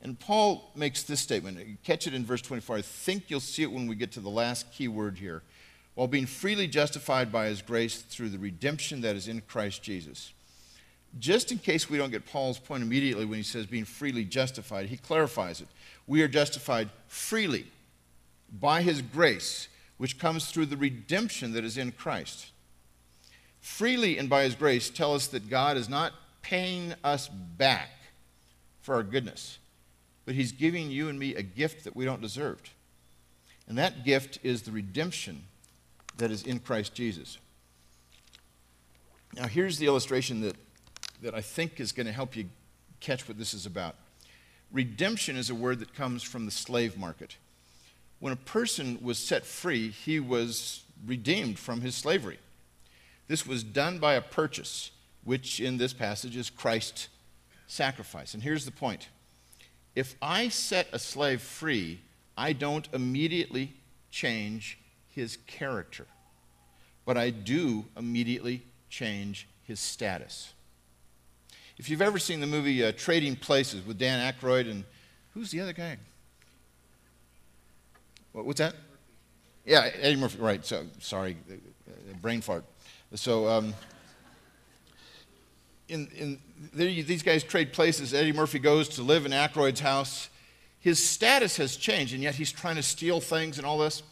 [0.00, 1.58] And Paul makes this statement.
[1.58, 2.78] You catch it in verse 24.
[2.78, 5.42] I think you'll see it when we get to the last key word here.
[5.94, 10.32] While being freely justified by his grace through the redemption that is in Christ Jesus.
[11.18, 14.86] Just in case we don't get Paul's point immediately when he says being freely justified,
[14.86, 15.68] he clarifies it.
[16.06, 17.66] We are justified freely
[18.50, 19.68] by his grace,
[19.98, 22.51] which comes through the redemption that is in Christ.
[23.62, 27.88] Freely and by his grace tell us that God is not paying us back
[28.82, 29.58] for our goodness
[30.24, 32.60] but He's giving you and me a gift that we don't deserve.
[33.68, 35.44] And that gift is the redemption
[36.18, 37.38] that is in Christ Jesus.
[39.34, 40.56] Now, here's the illustration that,
[41.22, 42.46] that I think is going to help you
[43.00, 43.96] catch what this is about.
[44.70, 47.36] Redemption is a word that comes from the slave market.
[48.20, 52.38] When a person was set free, he was redeemed from his slavery.
[53.28, 54.90] This was done by a purchase,
[55.24, 57.08] which in this passage is Christ's
[57.66, 58.34] sacrifice.
[58.34, 59.08] And here's the point
[59.94, 62.00] if I set a slave free,
[62.36, 63.74] I don't immediately
[64.10, 64.78] change
[65.10, 66.06] his character,
[67.04, 70.52] but I do immediately change his status.
[71.78, 74.84] If you've ever seen the movie uh, Trading Places with Dan Aykroyd and
[75.34, 75.96] who's the other guy?
[78.32, 78.74] What, what's that?
[79.64, 80.38] Yeah, Eddie Murphy.
[80.38, 80.64] Right.
[80.64, 82.64] So sorry, uh, uh, brain fart.
[83.14, 83.74] So um,
[85.88, 86.38] in, in
[86.72, 88.14] these guys trade places.
[88.14, 90.28] Eddie Murphy goes to live in Aykroyd's house.
[90.80, 94.02] His status has changed, and yet he's trying to steal things and all this.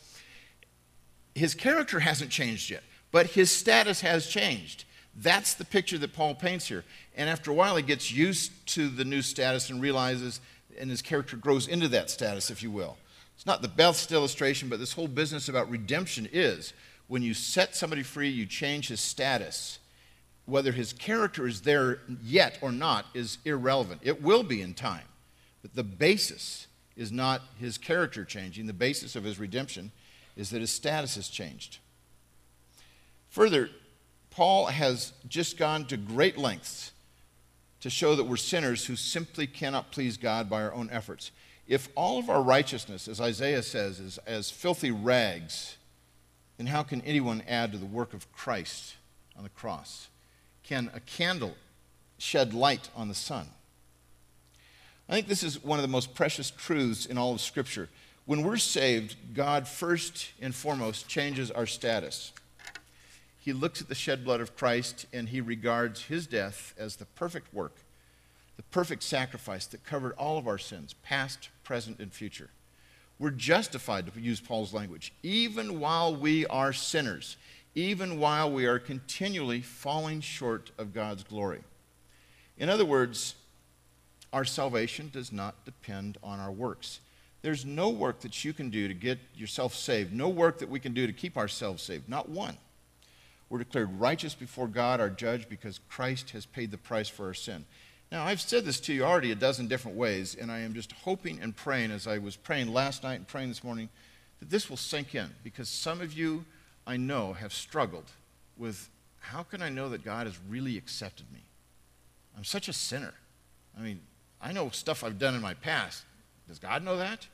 [1.34, 4.84] His character hasn't changed yet, but his status has changed.
[5.16, 6.84] That's the picture that Paul paints here.
[7.16, 10.40] And after a while, he gets used to the new status and realizes,
[10.78, 12.96] and his character grows into that status, if you will.
[13.34, 16.72] It's not the best illustration, but this whole business about redemption is
[17.11, 19.80] when you set somebody free, you change his status
[20.46, 24.00] whether his character is there yet or not is irrelevant.
[24.04, 25.06] It will be in time.
[25.61, 28.68] But the basis is not his character changing.
[28.68, 29.90] The basis of his redemption
[30.36, 31.78] is that his status has changed.
[33.30, 33.70] Further,
[34.30, 36.92] Paul has just gone to great lengths
[37.80, 41.32] to show that we're sinners who simply cannot please God by our own efforts.
[41.66, 45.76] If all of our righteousness, as Isaiah says, is as filthy rags,
[46.61, 48.96] then how can anyone add to the work of Christ
[49.36, 50.08] on the cross?
[50.70, 51.56] can a candle
[52.16, 53.48] shed light on the sun?
[55.08, 57.88] I think this is one of the most precious truths in all of Scripture.
[58.24, 62.32] When we're saved, God first and foremost changes our status.
[63.40, 67.06] He looks at the shed blood of Christ and he regards his death as the
[67.06, 67.74] perfect work,
[68.56, 72.50] the perfect sacrifice that covered all of our sins, past, present, and future.
[73.20, 77.36] We're justified, to use Paul's language, even while we are sinners
[77.74, 81.60] even while we are continually falling short of God's glory.
[82.58, 83.36] In other words,
[84.32, 87.00] our salvation does not depend on our works.
[87.42, 90.80] There's no work that you can do to get yourself saved, no work that we
[90.80, 92.56] can do to keep ourselves saved, not one.
[93.48, 97.34] We're declared righteous before God, our judge, because Christ has paid the price for our
[97.34, 97.64] sin.
[98.11, 100.92] Now, I've said this to you already a dozen different ways, and I am just
[100.92, 103.88] hoping and praying as I was praying last night and praying this morning
[104.40, 106.44] that this will sink in because some of you
[106.86, 108.11] I know have struggled
[108.56, 108.88] with
[109.20, 111.40] how can I know that God has really accepted me?
[112.36, 113.14] I'm such a sinner.
[113.78, 114.00] I mean,
[114.40, 116.02] I know stuff I've done in my past.
[116.48, 117.26] Does God know that?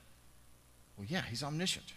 [0.98, 1.92] Well, yeah, He's omniscient.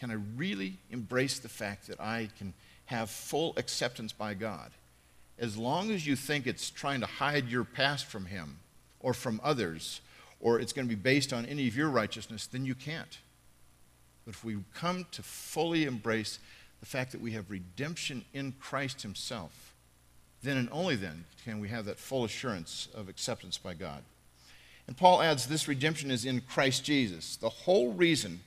[0.00, 2.54] Can I really embrace the fact that I can
[2.90, 4.72] have full acceptance by God.
[5.40, 8.58] As long as you think it's trying to hide your past from Him
[9.00, 10.02] or from others,
[10.38, 13.18] or it's going to be based on any of your righteousness, then you can't.
[14.24, 16.38] But if we come to fully embrace
[16.80, 19.74] the fact that we have redemption in Christ Himself,
[20.42, 24.02] then and only then can we have that full assurance of acceptance by God.
[24.86, 27.36] And Paul adds this redemption is in Christ Jesus.
[27.36, 28.40] The whole reason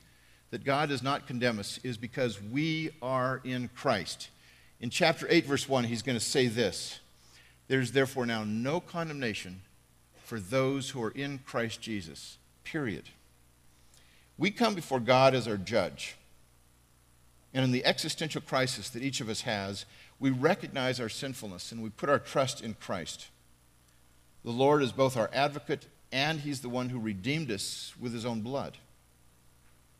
[0.50, 4.28] that God does not condemn us is because we are in Christ.
[4.80, 7.00] In chapter 8, verse 1, he's going to say this
[7.68, 9.62] There's therefore now no condemnation
[10.22, 12.38] for those who are in Christ Jesus.
[12.64, 13.10] Period.
[14.36, 16.16] We come before God as our judge.
[17.52, 19.84] And in the existential crisis that each of us has,
[20.18, 23.28] we recognize our sinfulness and we put our trust in Christ.
[24.44, 28.26] The Lord is both our advocate and He's the one who redeemed us with His
[28.26, 28.76] own blood.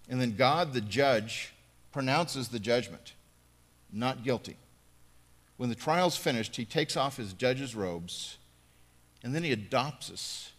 [0.08, 1.54] And then God, the judge,
[1.92, 3.12] pronounces the judgment
[3.92, 4.56] not guilty.
[5.56, 8.38] When the trial's finished, He takes off His judge's robes
[9.22, 10.52] and then He adopts us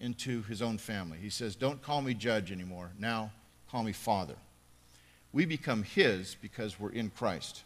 [0.00, 1.18] into His own family.
[1.20, 2.92] He says, Don't call me judge anymore.
[2.98, 3.32] Now
[3.70, 4.36] call me Father.
[5.32, 7.62] We become His because we're in Christ.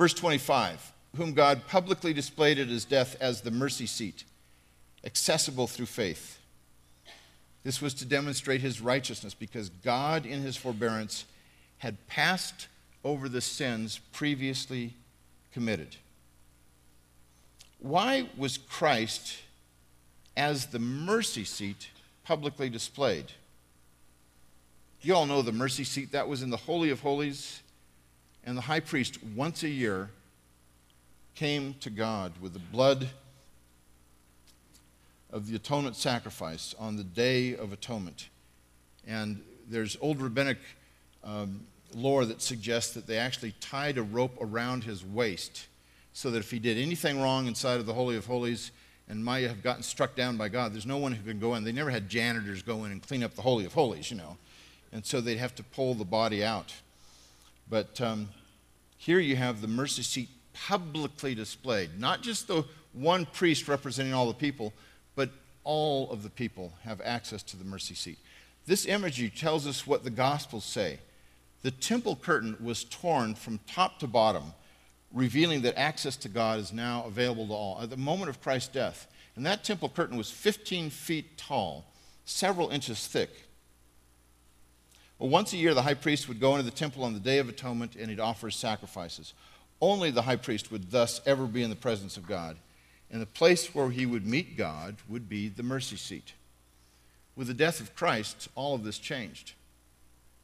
[0.00, 4.24] Verse 25, whom God publicly displayed at his death as the mercy seat,
[5.04, 6.38] accessible through faith.
[7.64, 11.26] This was to demonstrate his righteousness because God, in his forbearance,
[11.78, 12.68] had passed
[13.04, 14.94] over the sins previously
[15.52, 15.96] committed.
[17.78, 19.38] Why was Christ,
[20.36, 21.88] as the mercy seat,
[22.24, 23.32] publicly displayed?
[25.00, 26.12] You all know the mercy seat.
[26.12, 27.62] That was in the Holy of Holies
[28.44, 30.10] and the high priest, once a year,
[31.34, 33.08] came to God with the blood
[35.32, 38.28] of the atonement sacrifice on the Day of Atonement.
[39.06, 40.58] And there's old rabbinic
[41.22, 41.60] um,
[41.94, 45.66] lore that suggests that they actually tied a rope around his waist
[46.12, 48.70] so that if he did anything wrong inside of the Holy of Holies
[49.08, 51.64] and might have gotten struck down by God, there's no one who could go in.
[51.64, 54.36] They never had janitors go in and clean up the Holy of Holies, you know.
[54.92, 56.74] And so they'd have to pull the body out.
[57.68, 58.28] But um,
[58.96, 61.98] here you have the mercy seat publicly displayed.
[61.98, 64.72] Not just the one priest representing all the people,
[65.14, 65.30] but
[65.64, 68.18] all of the people have access to the mercy seat.
[68.66, 70.98] This imagery tells us what the Gospels say.
[71.62, 74.54] The temple curtain was torn from top to bottom,
[75.12, 77.80] revealing that access to God is now available to all.
[77.82, 79.06] At the moment of Christ's death,
[79.36, 81.92] and that temple curtain was 15 feet tall,
[82.24, 83.30] several inches thick.
[85.18, 87.38] Well, once a year, the high priest would go into the temple on the Day
[87.38, 89.34] of Atonement and he'd offer sacrifices.
[89.80, 92.56] Only the high priest would thus ever be in the presence of God.
[93.10, 96.32] And the place where he would meet God would be the mercy seat.
[97.36, 99.52] With the death of Christ, all of this changed.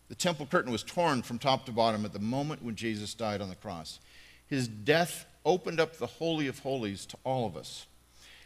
[0.08, 3.40] The temple curtain was torn from top to bottom at the moment when Jesus died
[3.40, 3.98] on the cross.
[4.46, 7.86] His death opened up the Holy of Holies to all of us.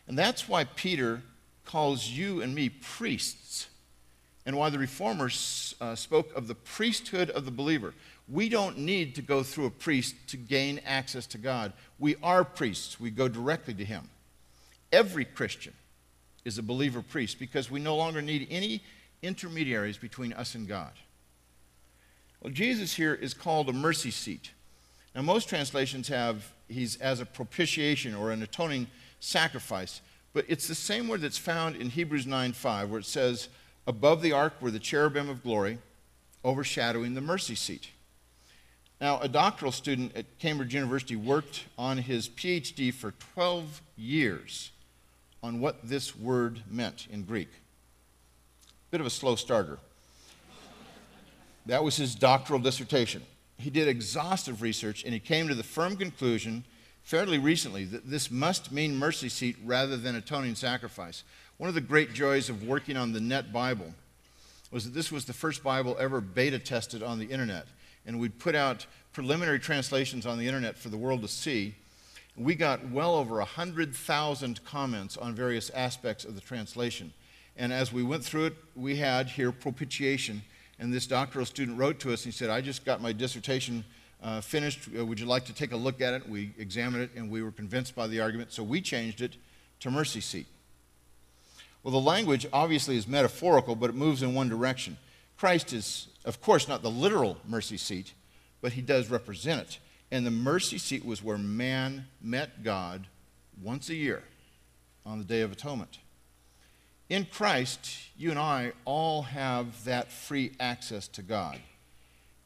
[0.06, 1.22] And that's why Peter
[1.64, 3.68] calls you and me priests
[4.46, 7.94] and why the reformers uh, spoke of the priesthood of the believer.
[8.28, 11.72] We don't need to go through a priest to gain access to God.
[11.98, 14.08] We are priests, we go directly to Him.
[14.92, 15.74] Every Christian
[16.44, 18.82] is a believer priest because we no longer need any
[19.22, 20.92] intermediaries between us and God.
[22.40, 24.50] Well, Jesus here is called a mercy seat.
[25.14, 28.86] Now, most translations have he's as a propitiation or an atoning
[29.18, 30.00] sacrifice,
[30.32, 33.48] but it's the same word that's found in Hebrews 9 5, where it says,
[33.86, 35.78] Above the ark were the cherubim of glory,
[36.44, 37.88] overshadowing the mercy seat.
[39.00, 44.70] Now, a doctoral student at Cambridge University worked on his PhD for 12 years
[45.42, 47.48] on what this word meant in Greek.
[48.90, 49.78] Bit of a slow starter.
[51.66, 53.22] That was his doctoral dissertation.
[53.58, 56.64] He did exhaustive research and he came to the firm conclusion
[57.02, 61.24] fairly recently that this must mean mercy seat rather than atoning sacrifice.
[61.58, 63.92] One of the great joys of working on the Net Bible
[64.70, 67.66] was that this was the first Bible ever beta tested on the internet.
[68.06, 71.74] And we'd put out preliminary translations on the internet for the world to see.
[72.36, 77.12] We got well over 100,000 comments on various aspects of the translation.
[77.56, 80.42] And as we went through it, we had here propitiation.
[80.80, 83.84] And this doctoral student wrote to us and he said, I just got my dissertation
[84.22, 84.88] uh, finished.
[84.98, 86.26] Uh, would you like to take a look at it?
[86.26, 89.36] We examined it and we were convinced by the argument, so we changed it
[89.80, 90.46] to mercy seat.
[91.82, 94.96] Well, the language obviously is metaphorical, but it moves in one direction.
[95.36, 98.14] Christ is, of course, not the literal mercy seat,
[98.62, 99.78] but he does represent it.
[100.10, 103.06] And the mercy seat was where man met God
[103.62, 104.22] once a year
[105.04, 105.99] on the Day of Atonement.
[107.10, 111.58] In Christ, you and I all have that free access to God.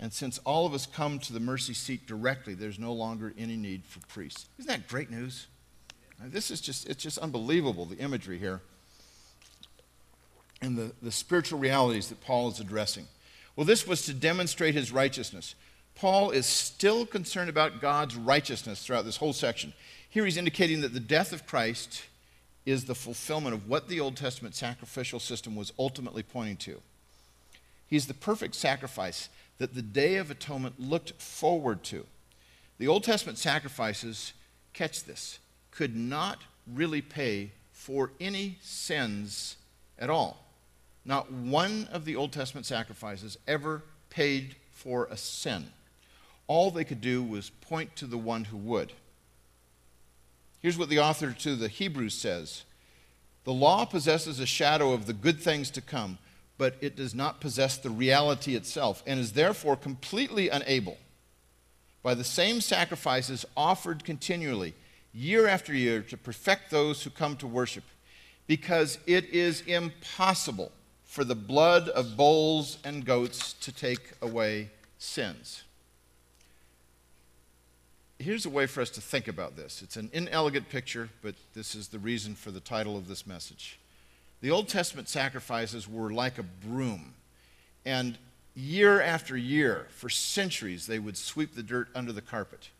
[0.01, 3.57] And since all of us come to the mercy seat directly, there's no longer any
[3.57, 4.49] need for priests.
[4.59, 5.47] Isn't that great news?
[6.21, 8.63] This is just, it's just unbelievable, the imagery here
[10.63, 13.07] and the, the spiritual realities that Paul is addressing.
[13.55, 15.55] Well, this was to demonstrate his righteousness.
[15.95, 19.75] Paul is still concerned about God's righteousness throughout this whole section.
[20.09, 22.05] Here he's indicating that the death of Christ
[22.67, 26.81] is the fulfillment of what the Old Testament sacrificial system was ultimately pointing to.
[27.87, 32.07] He's the perfect sacrifice that the Day of Atonement looked forward to.
[32.79, 34.33] The Old Testament sacrifices,
[34.73, 35.39] catch this,
[35.71, 36.43] could not
[36.73, 39.57] really pay for any sins
[39.99, 40.45] at all.
[41.05, 45.67] Not one of the Old Testament sacrifices ever paid for a sin.
[46.47, 48.93] All they could do was point to the one who would.
[50.65, 52.65] Here's what the author to the Hebrews says
[53.45, 56.17] The law possesses a shadow of the good things to come,
[56.57, 60.97] but it does not possess the reality itself, and is therefore completely unable,
[62.03, 64.73] by the same sacrifices offered continually,
[65.13, 67.85] year after year, to perfect those who come to worship,
[68.47, 70.73] because it is impossible
[71.05, 75.65] for the blood of bulls and goats to take away sins.
[78.25, 79.83] Here's a way for us to think about this.
[79.83, 83.79] It's an inelegant picture, but this is the reason for the title of this message.
[84.41, 87.13] The Old Testament sacrifices were like a broom,
[87.85, 88.17] and
[88.55, 92.71] year after year, for centuries, they would sweep the dirt under the carpet.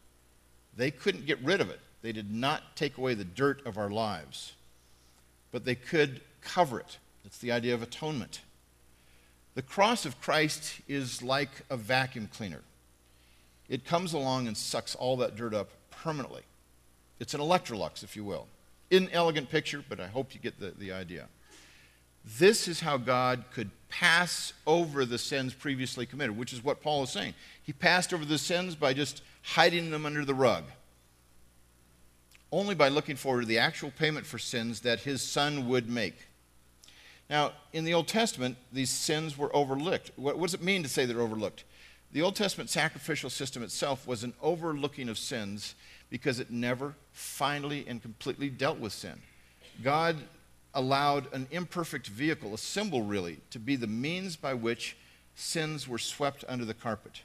[0.75, 3.91] They couldn't get rid of it, they did not take away the dirt of our
[3.91, 4.55] lives,
[5.53, 8.41] but they could cover it it's the idea of atonement.
[9.55, 12.63] The cross of Christ is like a vacuum cleaner.
[13.69, 16.43] It comes along and sucks all that dirt up permanently.
[17.19, 18.47] It's an Electrolux, if you will.
[18.91, 21.29] Inelegant picture, but I hope you get the, the idea.
[22.39, 27.03] This is how God could pass over the sins previously committed, which is what Paul
[27.03, 27.35] is saying.
[27.63, 30.65] He passed over the sins by just hiding them under the rug,
[32.51, 36.15] only by looking forward to the actual payment for sins that his son would make.
[37.29, 40.11] Now, in the Old Testament, these sins were overlooked.
[40.17, 41.65] What, what, does it mean to say they're overlooked?
[42.15, 45.75] The Old Testament sacrificial system itself was an overlooking of sins
[46.11, 49.21] because it never finally and completely dealt with sin.
[49.83, 50.19] God
[50.75, 54.97] allowed an imperfect vehicle, a symbol really, to be the means by which
[55.35, 57.23] sins were swept under the carpet.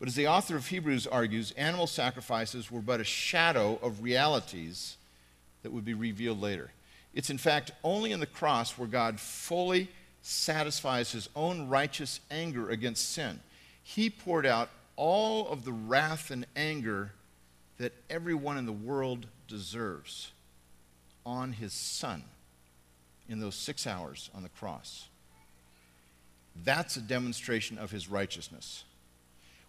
[0.00, 4.96] But as the author of Hebrews argues, animal sacrifices were but a shadow of realities
[5.62, 6.72] that would be revealed later.
[7.14, 9.88] It's in fact only in the cross where God fully
[10.20, 13.38] satisfies his own righteous anger against sin.
[13.82, 17.12] He poured out all of the wrath and anger
[17.78, 20.32] that everyone in the world deserves
[21.24, 22.22] on his son
[23.28, 25.08] in those six hours on the cross.
[26.64, 28.84] That's a demonstration of his righteousness.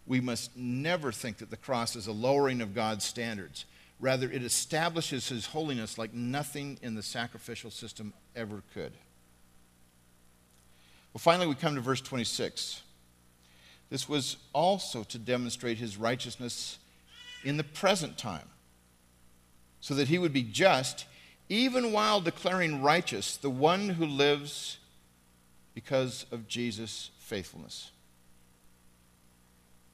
[0.06, 3.64] We must never think that the cross is a lowering of God's standards.
[4.00, 8.92] Rather, it establishes his holiness like nothing in the sacrificial system ever could.
[11.14, 12.82] Well, finally, we come to verse 26.
[13.94, 16.78] This was also to demonstrate his righteousness
[17.44, 18.48] in the present time,
[19.78, 21.04] so that he would be just,
[21.48, 24.78] even while declaring righteous the one who lives
[25.76, 27.92] because of Jesus' faithfulness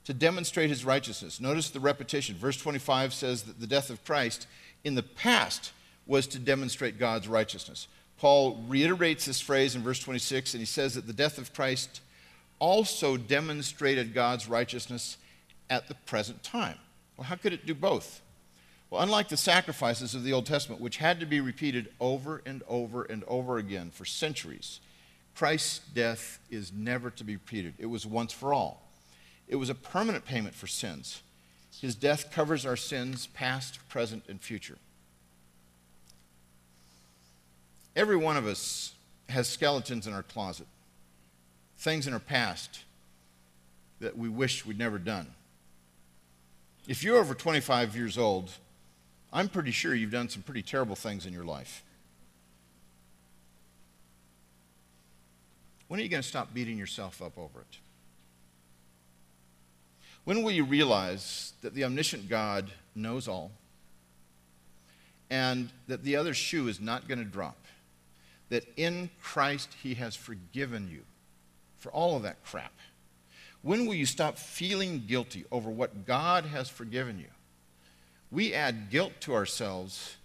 [0.05, 1.39] to demonstrate his righteousness.
[1.39, 2.37] Notice the repetition.
[2.37, 4.47] Verse 25 says that the death of Christ
[4.83, 5.73] in the past
[6.07, 7.87] was to demonstrate God's righteousness.
[8.17, 12.01] Paul reiterates this phrase in verse 26, and he says that the death of Christ
[12.61, 15.17] also demonstrated God's righteousness
[15.69, 16.79] at the present time.
[17.17, 18.21] Well, how could it do both?
[18.91, 22.63] Well, unlike the sacrifices of the Old Testament, which had to be repeated over and
[22.69, 24.81] over and over again for centuries,
[25.35, 27.75] Christ's death is never to be repeated.
[27.79, 28.89] It was once for all.
[29.49, 31.23] It was a permanent payment for sins.
[31.81, 34.77] His death covers our sins, past, present, and future.
[37.97, 38.95] Every one of us
[39.29, 40.67] has skeletons in our closet,
[41.81, 42.81] things in our past
[44.01, 45.27] that we wish we'd never done.
[46.87, 48.51] If you're over 25 years old,
[49.33, 51.83] I'm pretty sure you've done some pretty terrible things in your life.
[55.89, 57.79] When are you going to stop beating yourself up over it?
[60.25, 63.53] When will you realize that the omniscient God knows all
[65.31, 67.57] and that the other shoe is not going to drop?
[68.51, 71.05] That in Christ he has forgiven you
[71.81, 72.73] for all of that crap.
[73.63, 77.27] When will you stop feeling guilty over what God has forgiven you?
[78.31, 80.17] We add guilt to ourselves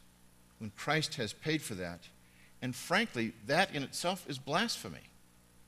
[0.59, 2.01] when Christ has paid for that.
[2.61, 4.99] And frankly, that in itself is blasphemy.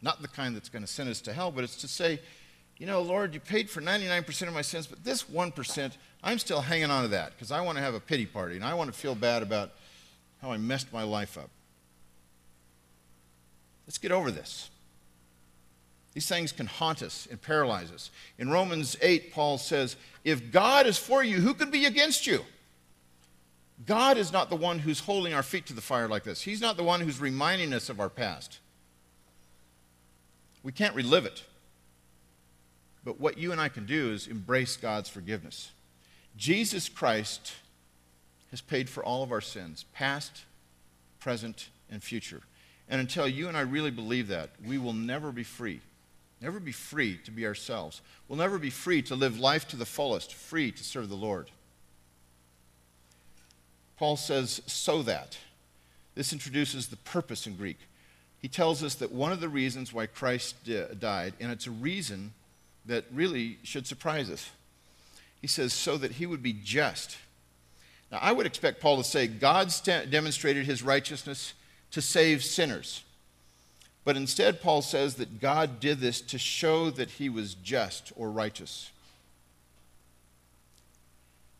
[0.01, 2.19] Not the kind that's going to send us to hell, but it's to say,
[2.77, 5.91] you know, Lord, you paid for 99% of my sins, but this 1%,
[6.23, 8.63] I'm still hanging on to that because I want to have a pity party and
[8.63, 9.71] I want to feel bad about
[10.41, 11.49] how I messed my life up.
[13.87, 14.69] Let's get over this.
[16.17, 18.09] These things can haunt us and paralyze us.
[18.39, 22.43] In Romans 8, Paul says, If God is for you, who can be against you?
[23.85, 26.41] God is not the one who's holding our feet to the fire like this.
[26.41, 28.57] He's not the one who's reminding us of our past.
[30.63, 31.43] We can't relive it.
[33.03, 35.69] But what you and I can do is embrace God's forgiveness.
[36.35, 37.53] Jesus Christ
[38.49, 40.45] has paid for all of our sins, past,
[41.19, 42.41] present, and future.
[42.89, 45.81] And until you and I really believe that, we will never be free
[46.41, 48.01] never be free to be ourselves.
[48.27, 51.49] We'll never be free to live life to the fullest, free to serve the Lord.
[53.97, 55.37] Paul says, so that.
[56.13, 57.79] This introduces the purpose in Greek.
[58.39, 60.55] He tells us that one of the reasons why Christ
[60.99, 62.33] died, and it's a reason
[62.85, 64.49] that really should surprise us.
[65.41, 67.17] He says, so that he would be just.
[68.11, 69.73] Now, I would expect Paul to say, God
[70.09, 71.53] demonstrated his righteousness
[71.91, 73.03] to save sinners.
[74.07, 78.31] But instead, Paul says that God did this to show that he was just or
[78.31, 78.89] righteous.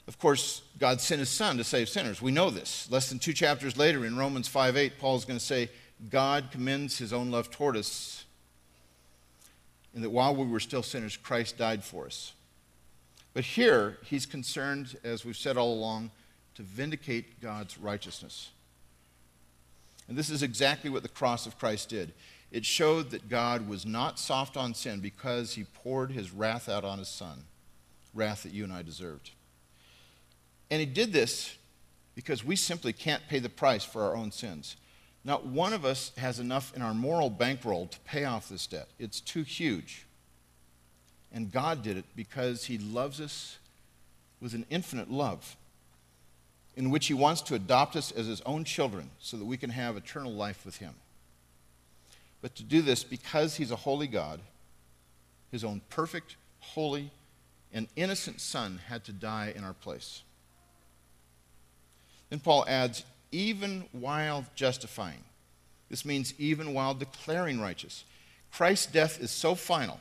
[0.07, 2.21] Of course, God sent his son to save sinners.
[2.21, 2.89] We know this.
[2.89, 5.69] Less than two chapters later, in Romans 5 8, Paul is going to say,
[6.09, 8.23] God commends his own love toward us,
[9.93, 12.31] and that while we were still sinners, Christ died for us.
[13.33, 16.11] But here, he's concerned, as we've said all along,
[16.55, 18.51] to vindicate God's righteousness.
[20.07, 22.13] And this is exactly what the cross of Christ did.
[22.51, 26.85] It showed that God was not soft on sin because he poured his wrath out
[26.85, 27.43] on his son,
[28.13, 29.31] wrath that you and I deserved.
[30.71, 31.57] And he did this
[32.15, 34.77] because we simply can't pay the price for our own sins.
[35.25, 38.87] Not one of us has enough in our moral bankroll to pay off this debt.
[38.97, 40.05] It's too huge.
[41.33, 43.57] And God did it because he loves us
[44.39, 45.57] with an infinite love
[46.77, 49.71] in which he wants to adopt us as his own children so that we can
[49.71, 50.93] have eternal life with him
[52.41, 54.39] but to do this because he's a holy God,
[55.51, 57.11] his own perfect, holy,
[57.73, 60.23] and innocent Son had to die in our place.
[62.29, 65.23] Then Paul adds, even while justifying.
[65.89, 68.03] This means even while declaring righteous.
[68.51, 69.99] Christ's death is so final,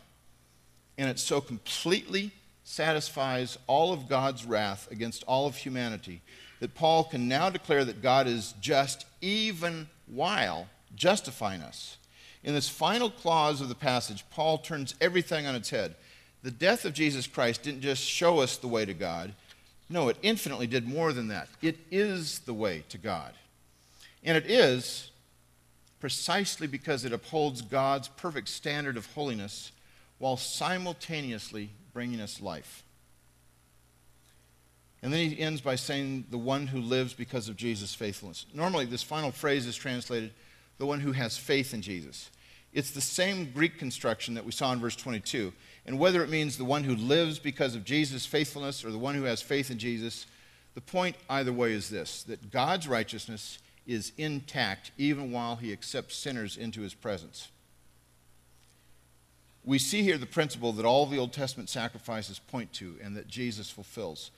[0.98, 2.32] and it so completely
[2.64, 6.20] satisfies all of God's wrath against all of humanity
[6.60, 11.98] that Paul can now declare that God is just even while justifying us.
[12.44, 15.94] In this final clause of the passage, Paul turns everything on its head.
[16.42, 19.32] The death of Jesus Christ didn't just show us the way to God.
[19.88, 21.48] No, it infinitely did more than that.
[21.62, 23.32] It is the way to God.
[24.22, 25.10] And it is
[26.00, 29.72] precisely because it upholds God's perfect standard of holiness
[30.18, 32.82] while simultaneously bringing us life.
[35.02, 38.46] And then he ends by saying, the one who lives because of Jesus' faithfulness.
[38.52, 40.32] Normally, this final phrase is translated,
[40.78, 42.30] the one who has faith in Jesus.
[42.72, 45.52] It's the same Greek construction that we saw in verse 22.
[45.86, 49.14] And whether it means the one who lives because of Jesus' faithfulness or the one
[49.14, 50.26] who has faith in Jesus,
[50.74, 56.16] the point either way is this that God's righteousness is intact even while he accepts
[56.16, 57.48] sinners into his presence.
[59.64, 63.26] We see here the principle that all the Old Testament sacrifices point to and that
[63.26, 64.30] Jesus fulfills.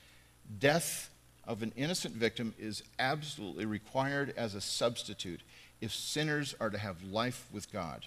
[0.59, 1.09] Death
[1.45, 5.41] of an innocent victim is absolutely required as a substitute
[5.81, 8.05] if sinners are to have life with God.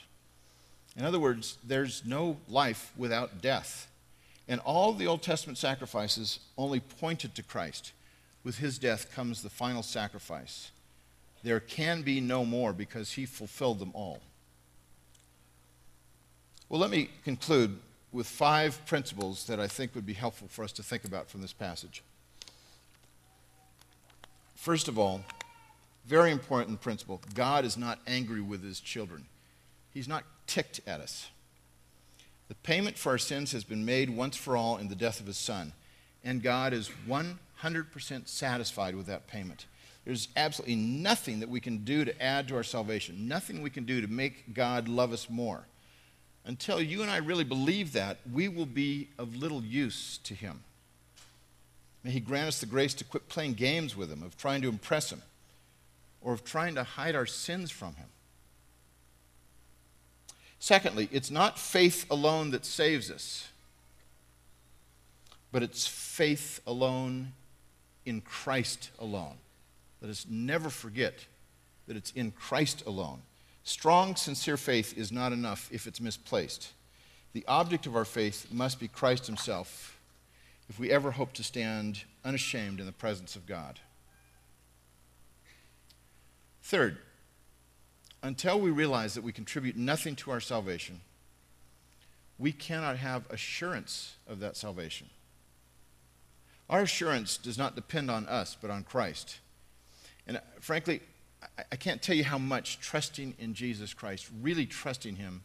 [0.97, 3.89] In other words, there's no life without death.
[4.49, 7.93] And all the Old Testament sacrifices only pointed to Christ.
[8.45, 10.70] With his death comes the final sacrifice.
[11.43, 14.20] There can be no more because he fulfilled them all.
[16.68, 17.79] Well, let me conclude
[18.12, 21.41] with five principles that I think would be helpful for us to think about from
[21.41, 22.03] this passage.
[24.55, 25.25] First of all,
[26.05, 29.26] very important principle God is not angry with his children.
[29.92, 31.28] He's not ticked at us.
[32.48, 35.26] The payment for our sins has been made once for all in the death of
[35.26, 35.72] his son,
[36.24, 39.66] and God is 100% satisfied with that payment.
[40.05, 43.84] There's absolutely nothing that we can do to add to our salvation, nothing we can
[43.84, 45.66] do to make God love us more.
[46.44, 50.64] Until you and I really believe that, we will be of little use to him.
[52.03, 54.68] May he grant us the grace to quit playing games with him, of trying to
[54.68, 55.22] impress him,
[56.23, 58.07] or of trying to hide our sins from him.
[60.59, 63.49] Secondly, it's not faith alone that saves us,
[65.51, 67.33] but it's faith alone
[68.07, 69.37] in Christ alone.
[70.01, 71.27] Let us never forget
[71.87, 73.23] that it's in Christ alone.
[73.64, 76.73] Strong, sincere faith is not enough if it's misplaced.
[77.33, 79.99] The object of our faith must be Christ Himself
[80.68, 83.79] if we ever hope to stand unashamed in the presence of God.
[86.63, 86.99] Third,
[88.23, 91.01] until we realize that we contribute nothing to our salvation,
[92.39, 95.09] we cannot have assurance of that salvation.
[96.71, 99.39] Our assurance does not depend on us, but on Christ.
[100.27, 101.01] And uh, frankly,
[101.71, 105.43] I can't tell you how much trusting in Jesus Christ, really trusting Him,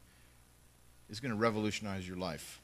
[1.10, 2.62] is going to revolutionize your life.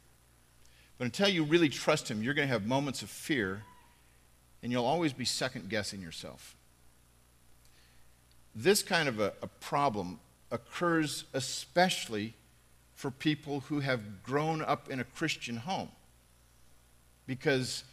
[0.97, 3.63] But until you really trust Him, you're going to have moments of fear,
[4.61, 6.55] and you'll always be second guessing yourself.
[8.55, 10.19] This kind of a, a problem
[10.51, 12.33] occurs especially
[12.95, 15.89] for people who have grown up in a Christian home.
[17.25, 17.83] Because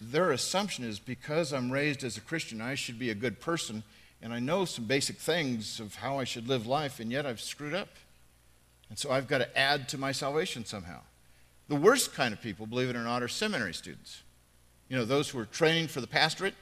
[0.00, 3.82] their assumption is because I'm raised as a Christian, I should be a good person,
[4.20, 7.40] and I know some basic things of how I should live life, and yet I've
[7.40, 7.88] screwed up.
[8.88, 11.00] And so I've got to add to my salvation somehow.
[11.68, 14.22] The worst kind of people, believe it or not, are seminary students.
[14.88, 16.54] You know, those who are training for the pastorate.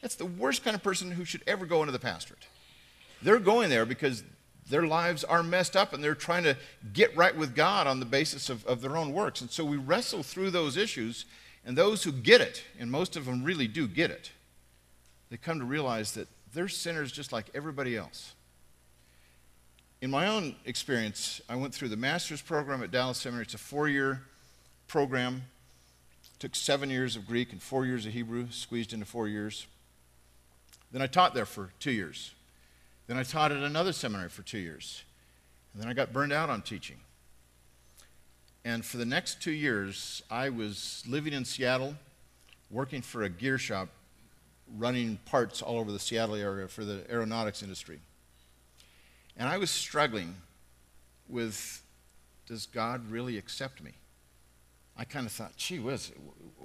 [0.00, 2.46] That's the worst kind of person who should ever go into the pastorate.
[3.22, 4.22] They're going there because
[4.68, 6.56] their lives are messed up and they're trying to
[6.92, 9.40] get right with God on the basis of, of their own works.
[9.40, 11.24] And so we wrestle through those issues,
[11.64, 14.32] and those who get it, and most of them really do get it,
[15.30, 18.32] they come to realize that they're sinners just like everybody else.
[20.00, 23.44] In my own experience, I went through the master's program at Dallas Seminary.
[23.44, 24.22] It's a four year
[24.88, 25.42] program.
[26.34, 29.66] It took seven years of Greek and four years of Hebrew, squeezed into four years.
[30.92, 32.32] Then I taught there for two years.
[33.06, 35.04] Then I taught at another seminary for two years.
[35.72, 36.96] And then I got burned out on teaching.
[38.64, 41.94] And for the next two years, I was living in Seattle,
[42.70, 43.88] working for a gear shop,
[44.76, 48.00] running parts all over the Seattle area for the aeronautics industry.
[49.36, 50.34] And I was struggling
[51.28, 51.82] with
[52.46, 53.92] does God really accept me?
[54.96, 56.12] I kind of thought, gee whiz,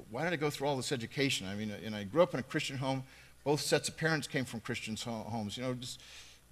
[0.09, 1.47] why did I go through all this education?
[1.47, 3.03] I mean, and I grew up in a Christian home.
[3.43, 5.57] Both sets of parents came from Christian homes.
[5.57, 6.01] You know, just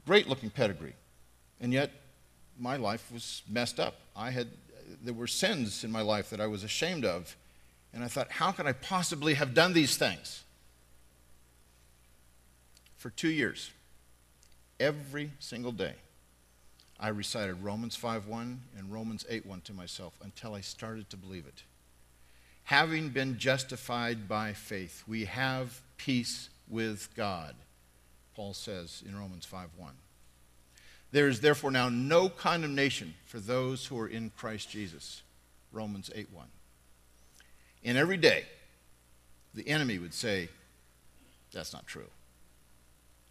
[0.05, 0.93] great looking pedigree.
[1.59, 1.91] And yet,
[2.57, 3.95] my life was messed up.
[4.15, 4.47] I had,
[5.03, 7.35] there were sins in my life that I was ashamed of.
[7.93, 10.43] And I thought, how could I possibly have done these things?
[12.97, 13.71] For two years,
[14.79, 15.95] every single day,
[16.99, 21.63] I recited Romans 5:1 and Romans 8:1 to myself until I started to believe it.
[22.65, 27.55] Having been justified by faith, we have peace with God.
[28.39, 29.97] Paul says in Romans 5:1.
[31.11, 35.23] There is therefore now no condemnation for those who are in Christ Jesus.
[35.73, 36.49] Romans 8:1.
[37.83, 38.47] And every day
[39.53, 40.47] the enemy would say
[41.51, 42.09] that's not true.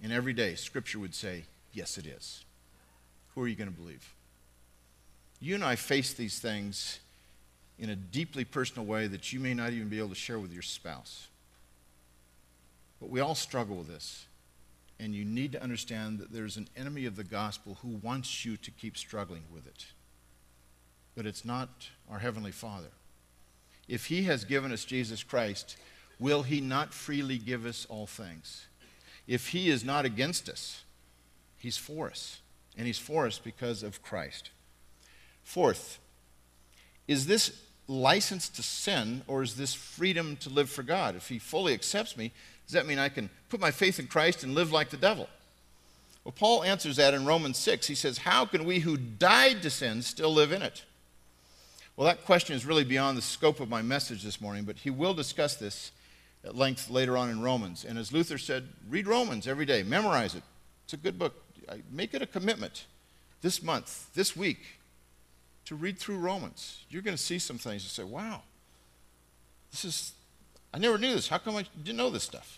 [0.02, 2.44] And every day scripture would say yes it is.
[3.34, 4.12] Who are you going to believe?
[5.40, 7.00] You and I face these things
[7.78, 10.52] in a deeply personal way that you may not even be able to share with
[10.52, 11.28] your spouse.
[13.00, 14.27] But we all struggle with this.
[15.00, 18.56] And you need to understand that there's an enemy of the gospel who wants you
[18.56, 19.86] to keep struggling with it.
[21.14, 22.90] But it's not our Heavenly Father.
[23.86, 25.76] If He has given us Jesus Christ,
[26.18, 28.66] will He not freely give us all things?
[29.26, 30.82] If He is not against us,
[31.58, 32.40] He's for us.
[32.76, 34.50] And He's for us because of Christ.
[35.42, 35.98] Fourth,
[37.06, 41.16] is this license to sin or is this freedom to live for God?
[41.16, 42.32] If He fully accepts me,
[42.68, 45.26] does that mean I can put my faith in Christ and live like the devil?
[46.22, 47.86] Well, Paul answers that in Romans 6.
[47.86, 50.84] He says, How can we who died to sin still live in it?
[51.96, 54.90] Well, that question is really beyond the scope of my message this morning, but he
[54.90, 55.92] will discuss this
[56.44, 57.86] at length later on in Romans.
[57.86, 60.42] And as Luther said, read Romans every day, memorize it.
[60.84, 61.42] It's a good book.
[61.90, 62.84] Make it a commitment
[63.40, 64.78] this month, this week,
[65.64, 66.84] to read through Romans.
[66.90, 68.42] You're going to see some things and say, wow,
[69.70, 70.12] this is
[70.72, 71.28] I never knew this.
[71.28, 72.57] How come I didn't know this stuff?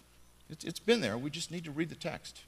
[0.51, 1.17] It's, it's been there.
[1.17, 2.41] We just need to read the text.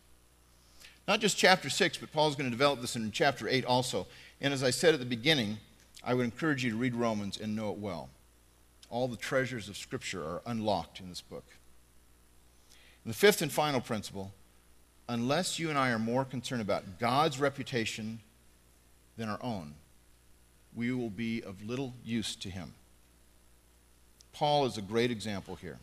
[1.06, 4.06] Not just chapter 6, but Paul's going to develop this in chapter 8 also.
[4.40, 5.58] And as I said at the beginning,
[6.04, 8.10] I would encourage you to read Romans and know it well.
[8.90, 11.44] All the treasures of Scripture are unlocked in this book.
[13.04, 14.32] And the fifth and final principle
[15.08, 18.20] unless you and I are more concerned about God's reputation
[19.16, 19.74] than our own,
[20.74, 22.72] we will be of little use to Him.
[24.32, 25.78] Paul is a great example here.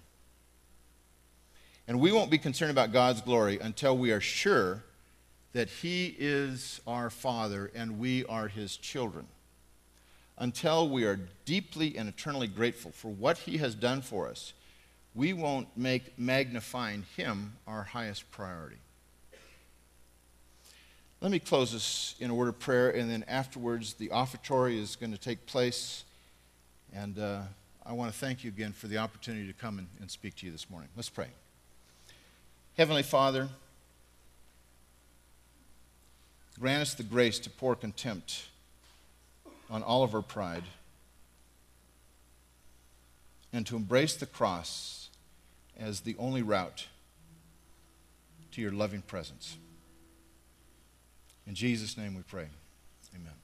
[1.90, 4.84] And we won't be concerned about God's glory until we are sure
[5.54, 9.26] that He is our Father and we are His children.
[10.38, 14.54] Until we are deeply and eternally grateful for what He has done for us,
[15.16, 18.78] we won't make magnifying Him our highest priority.
[21.22, 24.96] Let me close this in a word of prayer, and then afterwards, the offertory is
[24.96, 26.04] going to take place.
[26.94, 27.42] And uh,
[27.84, 30.46] I want to thank you again for the opportunity to come and, and speak to
[30.46, 30.90] you this morning.
[30.96, 31.30] Let's pray.
[32.80, 33.50] Heavenly Father,
[36.58, 38.46] grant us the grace to pour contempt
[39.70, 40.64] on all of our pride
[43.52, 45.10] and to embrace the cross
[45.78, 46.88] as the only route
[48.54, 49.58] to your loving presence.
[51.46, 52.48] In Jesus' name we pray.
[53.14, 53.39] Amen.